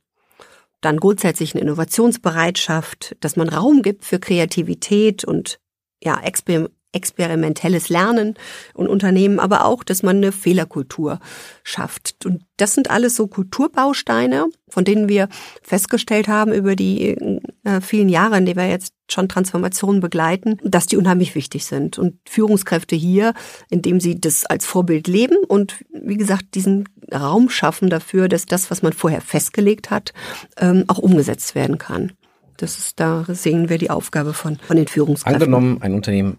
[0.80, 5.58] Dann grundsätzlich eine Innovationsbereitschaft, dass man Raum gibt für Kreativität und
[6.02, 8.34] ja, exper experimentelles Lernen
[8.74, 11.20] und Unternehmen, aber auch, dass man eine Fehlerkultur
[11.64, 12.24] schafft.
[12.24, 15.28] Und das sind alles so Kulturbausteine, von denen wir
[15.62, 17.16] festgestellt haben über die
[17.64, 21.98] äh, vielen Jahre, in denen wir jetzt schon Transformationen begleiten, dass die unheimlich wichtig sind.
[21.98, 23.34] Und Führungskräfte hier,
[23.68, 28.70] indem sie das als Vorbild leben und wie gesagt, diesen Raum schaffen dafür, dass das,
[28.70, 30.12] was man vorher festgelegt hat,
[30.56, 32.12] ähm, auch umgesetzt werden kann.
[32.56, 35.42] Das ist, da sehen wir die Aufgabe von, von den Führungskräften.
[35.42, 36.38] angenommen, ein Unternehmen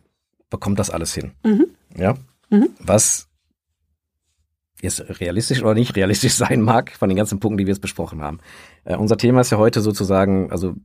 [0.53, 1.31] bekommt das alles hin.
[1.43, 1.65] Mhm.
[1.97, 2.13] Ja.
[2.51, 2.69] Mhm.
[2.79, 3.27] Was
[4.83, 8.21] jetzt realistisch oder nicht realistisch sein mag, von den ganzen Punkten, die wir jetzt besprochen
[8.21, 8.37] haben.
[8.85, 10.75] Äh, unser Thema ist ja heute sozusagen, also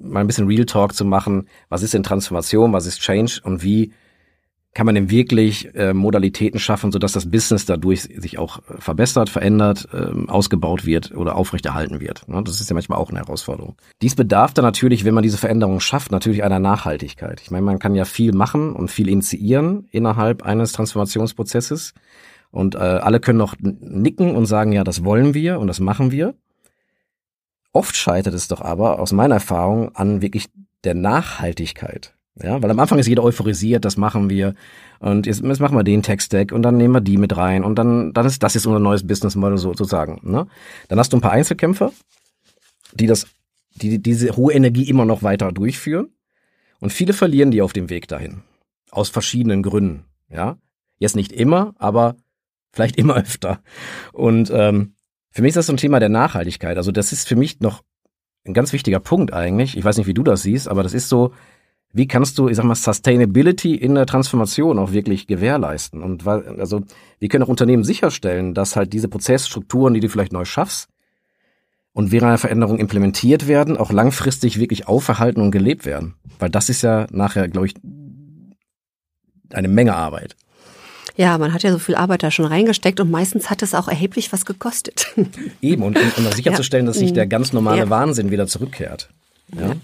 [0.00, 1.48] mal ein bisschen Real Talk zu machen.
[1.68, 2.72] Was ist denn Transformation?
[2.72, 3.40] Was ist Change?
[3.42, 3.92] Und wie
[4.74, 9.28] kann man denn wirklich äh, Modalitäten schaffen, sodass das Business dadurch sich auch äh, verbessert,
[9.28, 12.26] verändert, äh, ausgebaut wird oder aufrechterhalten wird.
[12.28, 12.42] Ne?
[12.42, 13.76] Das ist ja manchmal auch eine Herausforderung.
[14.00, 17.42] Dies bedarf dann natürlich, wenn man diese Veränderung schafft, natürlich einer Nachhaltigkeit.
[17.42, 21.92] Ich meine, man kann ja viel machen und viel initiieren innerhalb eines Transformationsprozesses.
[22.50, 26.12] Und äh, alle können noch nicken und sagen, ja, das wollen wir und das machen
[26.12, 26.34] wir.
[27.72, 30.50] Oft scheitert es doch aber aus meiner Erfahrung an wirklich
[30.84, 32.14] der Nachhaltigkeit.
[32.34, 34.54] Ja, weil am Anfang ist jeder euphorisiert, das machen wir
[35.00, 37.74] und jetzt, jetzt machen wir den Tech-Stack und dann nehmen wir die mit rein und
[37.76, 40.18] dann, dann ist das ist unser neues Business Model sozusagen.
[40.22, 40.46] Ne?
[40.88, 41.92] Dann hast du ein paar Einzelkämpfer,
[42.94, 43.26] die das,
[43.74, 46.08] die diese hohe Energie immer noch weiter durchführen
[46.80, 48.42] und viele verlieren die auf dem Weg dahin
[48.92, 50.04] aus verschiedenen Gründen.
[50.30, 50.56] Ja,
[50.98, 52.16] jetzt nicht immer, aber
[52.72, 53.60] vielleicht immer öfter.
[54.12, 54.94] Und ähm,
[55.32, 56.76] für mich ist das so ein Thema der Nachhaltigkeit.
[56.76, 57.82] Also das ist für mich noch
[58.44, 59.76] ein ganz wichtiger Punkt eigentlich.
[59.76, 61.32] Ich weiß nicht, wie du das siehst, aber das ist so,
[61.92, 66.02] wie kannst du, ich sag mal, Sustainability in der Transformation auch wirklich gewährleisten?
[66.02, 66.82] Und weil, also,
[67.18, 70.88] wie können auch Unternehmen sicherstellen, dass halt diese Prozessstrukturen, die du vielleicht neu schaffst
[71.92, 76.14] und während einer Veränderung implementiert werden, auch langfristig wirklich auferhalten und gelebt werden?
[76.38, 77.74] Weil das ist ja nachher, glaube ich,
[79.52, 80.34] eine Menge Arbeit.
[81.16, 83.88] Ja, man hat ja so viel Arbeit da schon reingesteckt und meistens hat es auch
[83.88, 85.14] erheblich was gekostet.
[85.60, 86.90] Eben, und, und, und sicherzustellen, ja.
[86.90, 87.90] dass sich der ganz normale ja.
[87.90, 89.10] Wahnsinn wieder zurückkehrt.
[89.54, 89.68] Ja.
[89.68, 89.74] ja.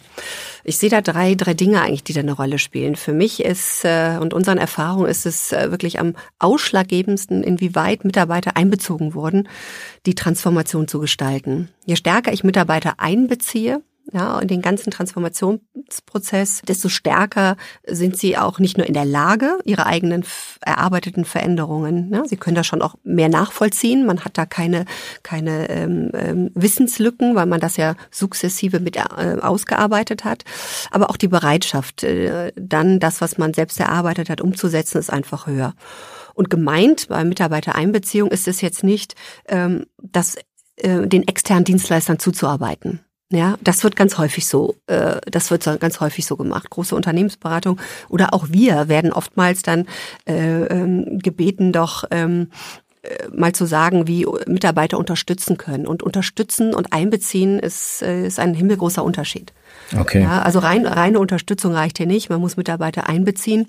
[0.65, 2.97] Ich sehe da drei, drei Dinge eigentlich, die da eine Rolle spielen.
[2.97, 8.57] Für mich ist äh, und unseren Erfahrungen ist es äh, wirklich am ausschlaggebendsten, inwieweit Mitarbeiter
[8.57, 9.49] einbezogen wurden,
[10.07, 11.69] die Transformation zu gestalten.
[11.87, 18.59] Je stärker ich Mitarbeiter einbeziehe, ja, in den ganzen Transformationsprozess, desto stärker sind sie auch
[18.59, 20.25] nicht nur in der Lage, ihre eigenen
[20.61, 24.07] erarbeiteten Veränderungen, ja, sie können da schon auch mehr nachvollziehen.
[24.07, 24.87] Man hat da keine,
[25.23, 30.45] keine ähm, ähm, Wissenslücken, weil man das ja sukzessive mit äh, ausgearbeitet hat.
[30.91, 35.47] Aber auch die Bereitschaft, äh, dann das, was man selbst erarbeitet hat, umzusetzen, ist einfach
[35.47, 35.75] höher.
[36.35, 39.17] Und gemeint bei Mitarbeitereinbeziehung ist es jetzt nicht,
[39.49, 40.37] ähm, das
[40.77, 43.01] äh, den externen Dienstleistern zuzuarbeiten.
[43.31, 46.71] Ja, das wird ganz häufig so, äh, das wird ganz häufig so gemacht.
[46.71, 49.87] Große Unternehmensberatung oder auch wir werden oftmals dann
[50.27, 52.49] äh, ähm, gebeten, doch ähm,
[53.03, 55.87] äh, mal zu sagen, wie Mitarbeiter unterstützen können.
[55.87, 59.53] Und unterstützen und einbeziehen ist, äh, ist ein himmelgroßer Unterschied.
[59.99, 60.23] Okay.
[60.23, 62.31] Ja, also rein, reine Unterstützung reicht hier nicht.
[62.31, 63.67] Man muss Mitarbeiter einbeziehen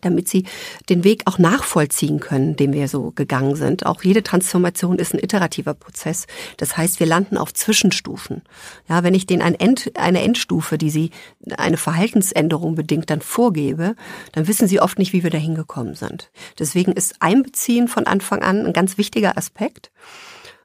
[0.00, 0.44] damit sie
[0.88, 3.86] den Weg auch nachvollziehen können, den wir so gegangen sind.
[3.86, 6.26] Auch jede Transformation ist ein iterativer Prozess.
[6.56, 8.42] Das heißt, wir landen auf Zwischenstufen.
[8.88, 11.10] Ja, wenn ich denen ein End, eine Endstufe, die sie
[11.56, 13.96] eine Verhaltensänderung bedingt, dann vorgebe,
[14.32, 16.30] dann wissen sie oft nicht, wie wir da hingekommen sind.
[16.58, 19.90] Deswegen ist Einbeziehen von Anfang an ein ganz wichtiger Aspekt.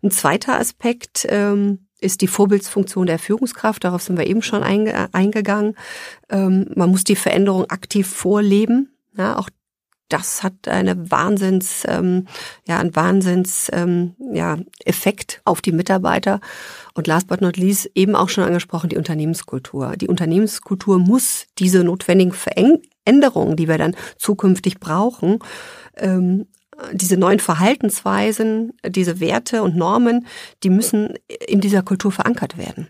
[0.03, 3.83] Ein zweiter Aspekt ähm, ist die Vorbildsfunktion der Führungskraft.
[3.83, 5.75] Darauf sind wir eben schon einge eingegangen.
[6.29, 8.90] Ähm, man muss die Veränderung aktiv vorleben.
[9.17, 9.49] Ja, auch
[10.11, 12.27] das hat eine Wahnsinns, ähm,
[12.67, 16.41] ja, ein Wahnsinns, ähm, ja, Effekt auf die Mitarbeiter.
[16.93, 19.95] Und last but not least eben auch schon angesprochen die Unternehmenskultur.
[19.95, 25.39] Die Unternehmenskultur muss diese notwendigen Veränderungen, die wir dann zukünftig brauchen,
[25.95, 26.47] ähm,
[26.93, 30.25] diese neuen Verhaltensweisen, diese Werte und Normen,
[30.63, 31.13] die müssen
[31.47, 32.87] in dieser Kultur verankert werden,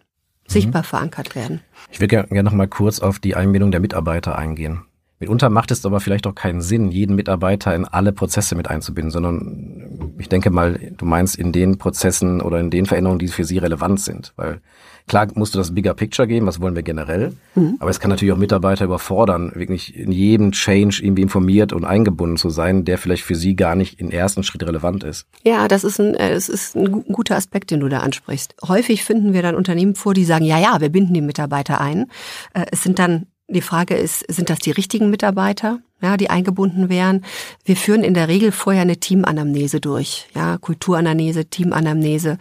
[0.48, 0.88] sichtbar mhm.
[0.88, 1.62] verankert werden.
[1.92, 4.86] Ich will gerne noch mal kurz auf die Einbindung der Mitarbeiter eingehen.
[5.22, 9.12] Mitunter macht es aber vielleicht auch keinen Sinn, jeden Mitarbeiter in alle Prozesse mit einzubinden,
[9.12, 13.46] sondern ich denke mal, du meinst in den Prozessen oder in den Veränderungen, die für
[13.46, 14.34] sie relevant sind.
[14.36, 14.62] Weil
[15.08, 17.76] klar musst du das Bigger Picture geben, was wollen wir generell, mhm.
[17.80, 22.38] aber es kann natürlich auch Mitarbeiter überfordern, wirklich in jedem Change irgendwie informiert und eingebunden
[22.38, 25.28] zu sein, der vielleicht für sie gar nicht im ersten Schritt relevant ist.
[25.44, 28.56] Ja, das ist ein, äh, es ist ein guter Aspekt, den du da ansprichst.
[28.68, 32.08] Häufig finden wir dann Unternehmen vor, die sagen, ja, ja, wir binden die Mitarbeiter ein.
[32.56, 35.80] Äh, es sind dann die Frage ist, sind das die richtigen Mitarbeiter?
[36.02, 37.24] Ja, die eingebunden wären.
[37.64, 42.38] Wir führen in der Regel vorher eine Teamanamnese durch, ja, Kulturanamnese, Teamanamnese.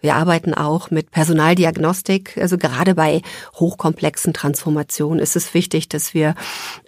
[0.00, 2.38] Wir arbeiten auch mit Personaldiagnostik.
[2.38, 3.22] Also gerade bei
[3.54, 6.34] hochkomplexen Transformationen ist es wichtig, dass wir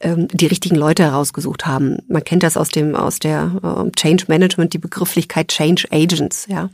[0.01, 1.99] ähm, die richtigen Leute herausgesucht haben.
[2.09, 6.47] Man kennt das aus dem aus der äh, Change Management, die Begrifflichkeit Change Agents.
[6.49, 6.71] Ja,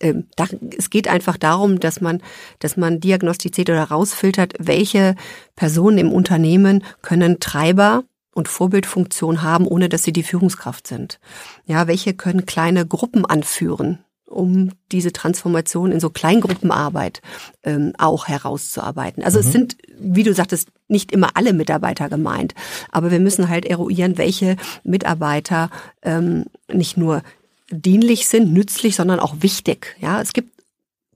[0.00, 2.22] ähm, da, es geht einfach darum, dass man
[2.58, 5.14] dass man diagnostiziert oder herausfiltert, welche
[5.56, 11.20] Personen im Unternehmen können Treiber und Vorbildfunktion haben, ohne dass sie die Führungskraft sind.
[11.66, 17.22] Ja, welche können kleine Gruppen anführen, um diese Transformation in so Kleingruppenarbeit
[17.62, 19.22] ähm, auch herauszuarbeiten.
[19.22, 19.44] Also mhm.
[19.44, 22.54] es sind, wie du sagtest, nicht immer alle Mitarbeiter gemeint,
[22.90, 25.70] aber wir müssen halt eruieren, welche Mitarbeiter
[26.02, 27.22] ähm, nicht nur
[27.70, 29.96] dienlich sind, nützlich, sondern auch wichtig.
[30.00, 30.50] Ja, es gibt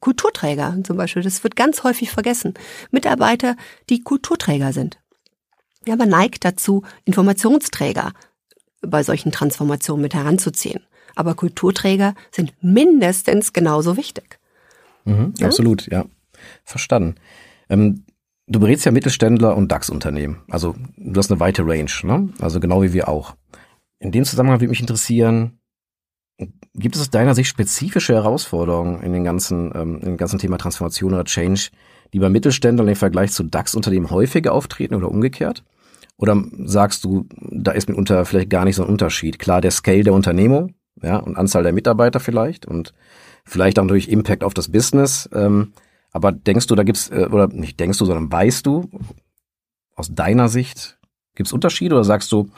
[0.00, 2.54] Kulturträger zum Beispiel, das wird ganz häufig vergessen.
[2.90, 3.56] Mitarbeiter,
[3.90, 4.98] die Kulturträger sind.
[5.88, 8.12] Ja, man neigt dazu, Informationsträger
[8.82, 10.82] bei solchen Transformationen mit heranzuziehen.
[11.16, 14.38] Aber Kulturträger sind mindestens genauso wichtig.
[15.06, 15.46] Mhm, ja?
[15.46, 16.04] Absolut, ja.
[16.62, 17.14] Verstanden.
[17.70, 18.04] Ähm,
[18.46, 20.42] du berätst ja Mittelständler und DAX-Unternehmen.
[20.50, 22.28] Also du hast eine weite Range, ne?
[22.38, 23.34] Also genau wie wir auch.
[23.98, 25.58] In dem Zusammenhang würde mich interessieren,
[26.74, 30.58] gibt es aus deiner Sicht spezifische Herausforderungen in den ganzen, ähm, in dem ganzen Thema
[30.58, 31.70] Transformation oder Change,
[32.12, 35.64] die bei Mittelständlern im Vergleich zu DAX-Unternehmen häufiger auftreten oder umgekehrt?
[36.18, 39.38] Oder sagst du, da ist mitunter vielleicht gar nicht so ein Unterschied?
[39.38, 42.92] Klar, der Scale der Unternehmung, ja, und Anzahl der Mitarbeiter vielleicht und
[43.44, 45.28] vielleicht auch durch Impact auf das Business.
[45.32, 45.72] Ähm,
[46.12, 48.90] aber denkst du, da gibt's, äh, oder nicht denkst du, sondern weißt du,
[49.94, 50.98] aus deiner Sicht,
[51.36, 52.50] gibt's Unterschiede oder sagst du,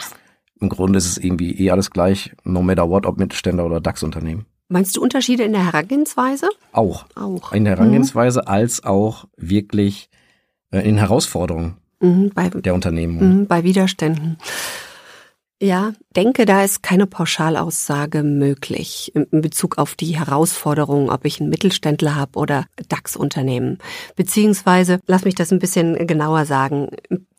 [0.59, 4.47] im Grunde ist es irgendwie eh alles gleich, no matter what, ob Mittelständler oder DAX-Unternehmen?
[4.69, 6.49] Meinst du Unterschiede in der Herangehensweise?
[6.73, 7.05] Auch.
[7.15, 7.53] Auch.
[7.53, 8.49] In der Herangehensweise mhm.
[8.49, 10.09] als auch wirklich
[10.71, 13.41] äh, in Herausforderungen mhm, bei, der Unternehmen.
[13.41, 14.39] Mhm, bei Widerständen.
[15.63, 21.51] Ja, denke, da ist keine Pauschalaussage möglich in Bezug auf die Herausforderungen, ob ich einen
[21.51, 23.77] Mittelständler habe oder DAX-Unternehmen.
[24.17, 26.89] Beziehungsweise, lass mich das ein bisschen genauer sagen,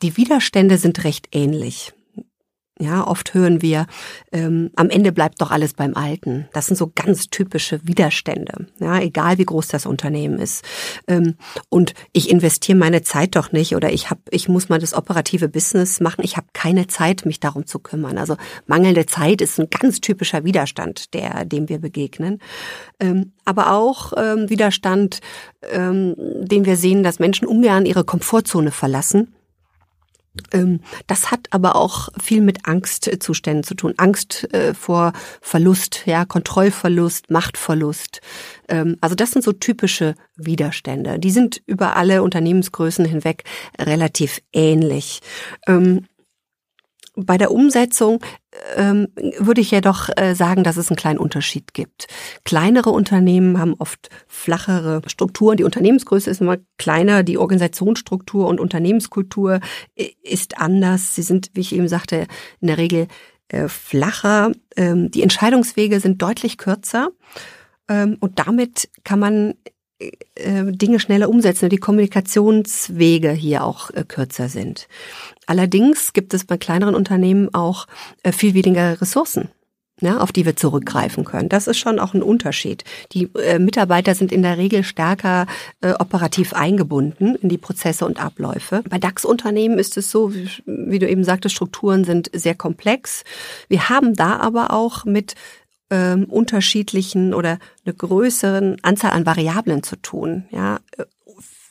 [0.02, 1.92] die Widerstände sind recht ähnlich.
[2.82, 3.86] Ja, oft hören wir,
[4.32, 6.48] ähm, am Ende bleibt doch alles beim Alten.
[6.52, 8.66] Das sind so ganz typische Widerstände.
[8.80, 10.64] Ja, egal wie groß das Unternehmen ist.
[11.06, 11.36] Ähm,
[11.68, 15.48] und ich investiere meine Zeit doch nicht oder ich hab, ich muss mal das operative
[15.48, 16.24] Business machen.
[16.24, 18.18] Ich habe keine Zeit, mich darum zu kümmern.
[18.18, 22.40] Also mangelnde Zeit ist ein ganz typischer Widerstand, der dem wir begegnen.
[22.98, 25.20] Ähm, aber auch ähm, Widerstand,
[25.70, 29.28] ähm, den wir sehen, dass Menschen ungern ihre Komfortzone verlassen
[31.06, 33.94] das hat aber auch viel mit Angstzuständen zu tun.
[33.98, 35.12] Angst äh, vor
[35.42, 38.22] Verlust, ja, Kontrollverlust, Machtverlust.
[38.68, 41.18] Ähm, also das sind so typische Widerstände.
[41.18, 43.44] Die sind über alle Unternehmensgrößen hinweg
[43.78, 45.20] relativ ähnlich.
[45.66, 46.06] Ähm,
[47.14, 48.24] bei der Umsetzung
[48.76, 49.08] ähm,
[49.38, 52.06] würde ich jedoch äh, sagen, dass es einen kleinen Unterschied gibt.
[52.44, 55.56] Kleinere Unternehmen haben oft flachere Strukturen.
[55.56, 59.60] Die Unternehmensgröße ist immer kleiner, die Organisationsstruktur und Unternehmenskultur
[60.22, 61.14] ist anders.
[61.14, 62.26] Sie sind, wie ich eben sagte,
[62.60, 63.08] in der Regel
[63.48, 64.52] äh, flacher.
[64.76, 67.10] Ähm, die Entscheidungswege sind deutlich kürzer.
[67.88, 69.54] Ähm, und damit kann man
[70.34, 74.88] äh, Dinge schneller umsetzen die Kommunikationswege hier auch äh, kürzer sind.
[75.46, 77.86] Allerdings gibt es bei kleineren Unternehmen auch
[78.22, 79.48] äh, viel weniger Ressourcen.
[80.00, 81.48] Ja, auf die wir zurückgreifen können.
[81.48, 82.82] Das ist schon auch ein Unterschied.
[83.12, 85.46] Die äh, Mitarbeiter sind in der Regel stärker
[85.80, 88.82] äh, operativ eingebunden in die Prozesse und Abläufe.
[88.88, 93.22] Bei DAX-Unternehmen ist es so, wie, wie du eben sagtest, Strukturen sind sehr komplex.
[93.68, 95.36] Wir haben da aber auch mit
[95.90, 100.46] ähm, unterschiedlichen oder eine größeren Anzahl an Variablen zu tun.
[100.50, 101.04] Ja, äh,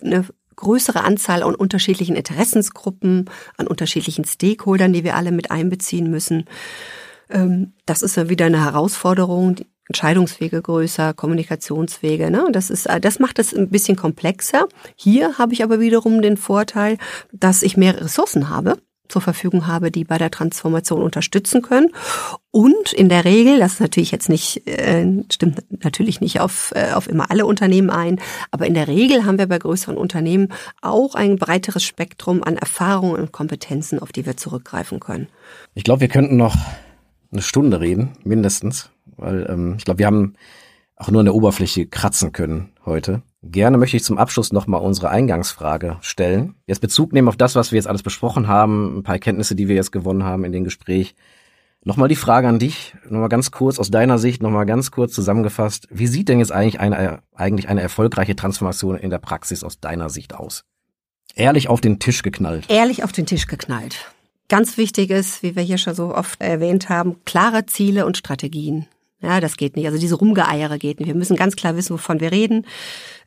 [0.05, 0.25] eine
[0.55, 6.45] größere Anzahl an unterschiedlichen Interessensgruppen, an unterschiedlichen Stakeholdern, die wir alle mit einbeziehen müssen.
[7.29, 9.57] Ähm, das ist ja wieder eine Herausforderung.
[9.87, 12.31] Entscheidungswege größer, Kommunikationswege.
[12.31, 12.47] Ne?
[12.53, 14.67] Das ist, das macht es ein bisschen komplexer.
[14.95, 16.97] Hier habe ich aber wiederum den Vorteil,
[17.33, 18.77] dass ich mehr Ressourcen habe
[19.11, 21.89] zur Verfügung habe, die bei der Transformation unterstützen können.
[22.49, 26.93] Und in der Regel, das ist natürlich jetzt nicht, äh, stimmt natürlich nicht auf, äh,
[26.93, 30.49] auf immer alle Unternehmen ein, aber in der Regel haben wir bei größeren Unternehmen
[30.81, 35.27] auch ein breiteres Spektrum an Erfahrungen und Kompetenzen, auf die wir zurückgreifen können.
[35.75, 36.55] Ich glaube, wir könnten noch
[37.31, 40.35] eine Stunde reden, mindestens, weil ähm, ich glaube, wir haben
[41.01, 43.23] auch nur an der Oberfläche kratzen können heute.
[43.41, 46.53] Gerne möchte ich zum Abschluss nochmal unsere Eingangsfrage stellen.
[46.67, 49.67] Jetzt Bezug nehmen auf das, was wir jetzt alles besprochen haben, ein paar Erkenntnisse, die
[49.67, 51.15] wir jetzt gewonnen haben in dem Gespräch.
[51.83, 55.87] Nochmal die Frage an dich, nochmal ganz kurz aus deiner Sicht, nochmal ganz kurz zusammengefasst.
[55.89, 60.11] Wie sieht denn jetzt eigentlich eine, eigentlich eine erfolgreiche Transformation in der Praxis aus deiner
[60.11, 60.65] Sicht aus?
[61.33, 62.65] Ehrlich auf den Tisch geknallt.
[62.69, 64.11] Ehrlich auf den Tisch geknallt.
[64.49, 68.85] Ganz wichtig ist, wie wir hier schon so oft erwähnt haben, klare Ziele und Strategien.
[69.21, 69.85] Ja, das geht nicht.
[69.85, 71.07] Also diese Rumgeeiere geht nicht.
[71.07, 72.65] Wir müssen ganz klar wissen, wovon wir reden.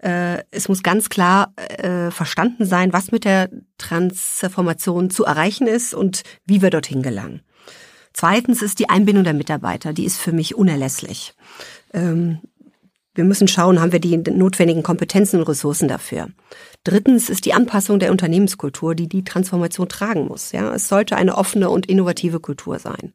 [0.01, 5.95] Äh, es muss ganz klar äh, verstanden sein, was mit der Transformation zu erreichen ist
[5.95, 7.43] und wie wir dorthin gelangen.
[8.13, 9.93] Zweitens ist die Einbindung der Mitarbeiter.
[9.93, 11.35] Die ist für mich unerlässlich.
[11.93, 12.41] Ähm,
[13.15, 16.29] wir müssen schauen, haben wir die notwendigen Kompetenzen und Ressourcen dafür.
[16.83, 20.51] Drittens ist die Anpassung der Unternehmenskultur, die die Transformation tragen muss.
[20.51, 23.13] Ja, es sollte eine offene und innovative Kultur sein.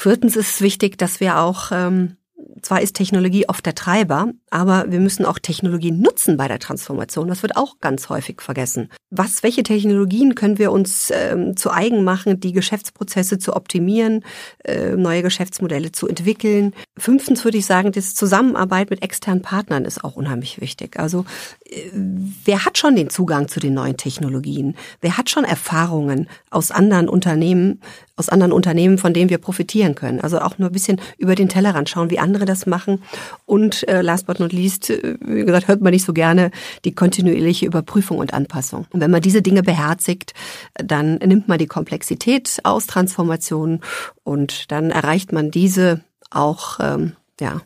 [0.00, 2.18] Viertens ist es wichtig, dass wir auch ähm,
[2.62, 7.26] zwar ist Technologie oft der Treiber, aber wir müssen auch Technologien nutzen bei der Transformation.
[7.26, 8.90] Das wird auch ganz häufig vergessen.
[9.10, 14.24] Was, welche Technologien können wir uns ähm, zu eigen machen, die Geschäftsprozesse zu optimieren,
[14.64, 16.74] äh, neue Geschäftsmodelle zu entwickeln?
[16.96, 20.98] Fünftens würde ich sagen, die Zusammenarbeit mit externen Partnern ist auch unheimlich wichtig.
[20.98, 21.24] Also
[21.64, 24.76] äh, wer hat schon den Zugang zu den neuen Technologien?
[25.00, 27.80] Wer hat schon Erfahrungen aus anderen Unternehmen
[28.18, 30.20] aus anderen Unternehmen, von denen wir profitieren können.
[30.20, 33.02] Also auch nur ein bisschen über den Tellerrand schauen, wie andere das machen.
[33.46, 36.50] Und äh, last but not least, äh, wie gesagt, hört man nicht so gerne
[36.84, 38.86] die kontinuierliche Überprüfung und Anpassung.
[38.90, 40.34] Und wenn man diese Dinge beherzigt,
[40.74, 43.80] dann nimmt man die Komplexität aus Transformationen
[44.24, 46.00] und dann erreicht man diese
[46.30, 47.62] auch ähm, ja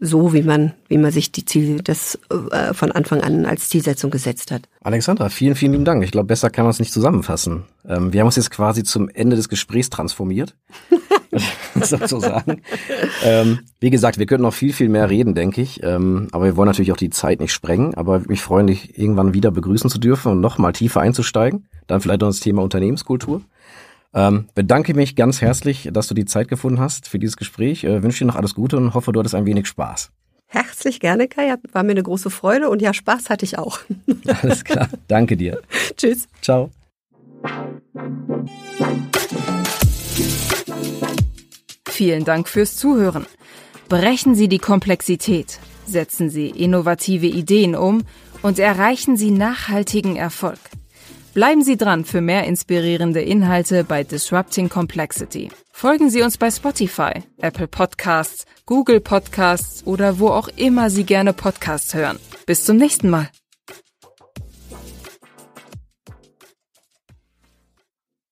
[0.00, 2.18] so, wie man, wie man sich die Ziele das
[2.50, 4.62] äh, von Anfang an als Zielsetzung gesetzt hat.
[4.82, 6.04] Alexandra, vielen, vielen lieben Dank.
[6.04, 7.64] Ich glaube, besser kann man es nicht zusammenfassen.
[7.86, 10.54] Ähm, wir haben uns jetzt quasi zum Ende des Gesprächs transformiert.
[11.74, 12.62] sozusagen.
[13.24, 15.82] ähm, wie gesagt, wir könnten noch viel, viel mehr reden, denke ich.
[15.82, 17.94] Ähm, aber wir wollen natürlich auch die Zeit nicht sprengen.
[17.94, 21.66] Aber mich freuen, dich irgendwann wieder begrüßen zu dürfen und noch mal tiefer einzusteigen.
[21.86, 23.42] Dann vielleicht noch das Thema Unternehmenskultur.
[24.14, 27.84] Ähm, bedanke mich ganz herzlich, dass du die Zeit gefunden hast für dieses Gespräch.
[27.84, 30.10] Äh, wünsche dir noch alles Gute und hoffe, du hattest ein wenig Spaß.
[30.46, 31.56] Herzlich gerne, Kai.
[31.72, 33.80] War mir eine große Freude und ja, Spaß hatte ich auch.
[34.42, 34.88] Alles klar.
[35.08, 35.60] Danke dir.
[35.96, 36.28] Tschüss.
[36.42, 36.70] Ciao.
[41.88, 43.26] Vielen Dank fürs Zuhören.
[43.88, 48.04] Brechen Sie die Komplexität, setzen Sie innovative Ideen um
[48.42, 50.58] und erreichen Sie nachhaltigen Erfolg.
[51.34, 55.50] Bleiben Sie dran für mehr inspirierende Inhalte bei Disrupting Complexity.
[55.72, 61.32] Folgen Sie uns bei Spotify, Apple Podcasts, Google Podcasts oder wo auch immer Sie gerne
[61.32, 62.20] Podcasts hören.
[62.46, 63.30] Bis zum nächsten Mal.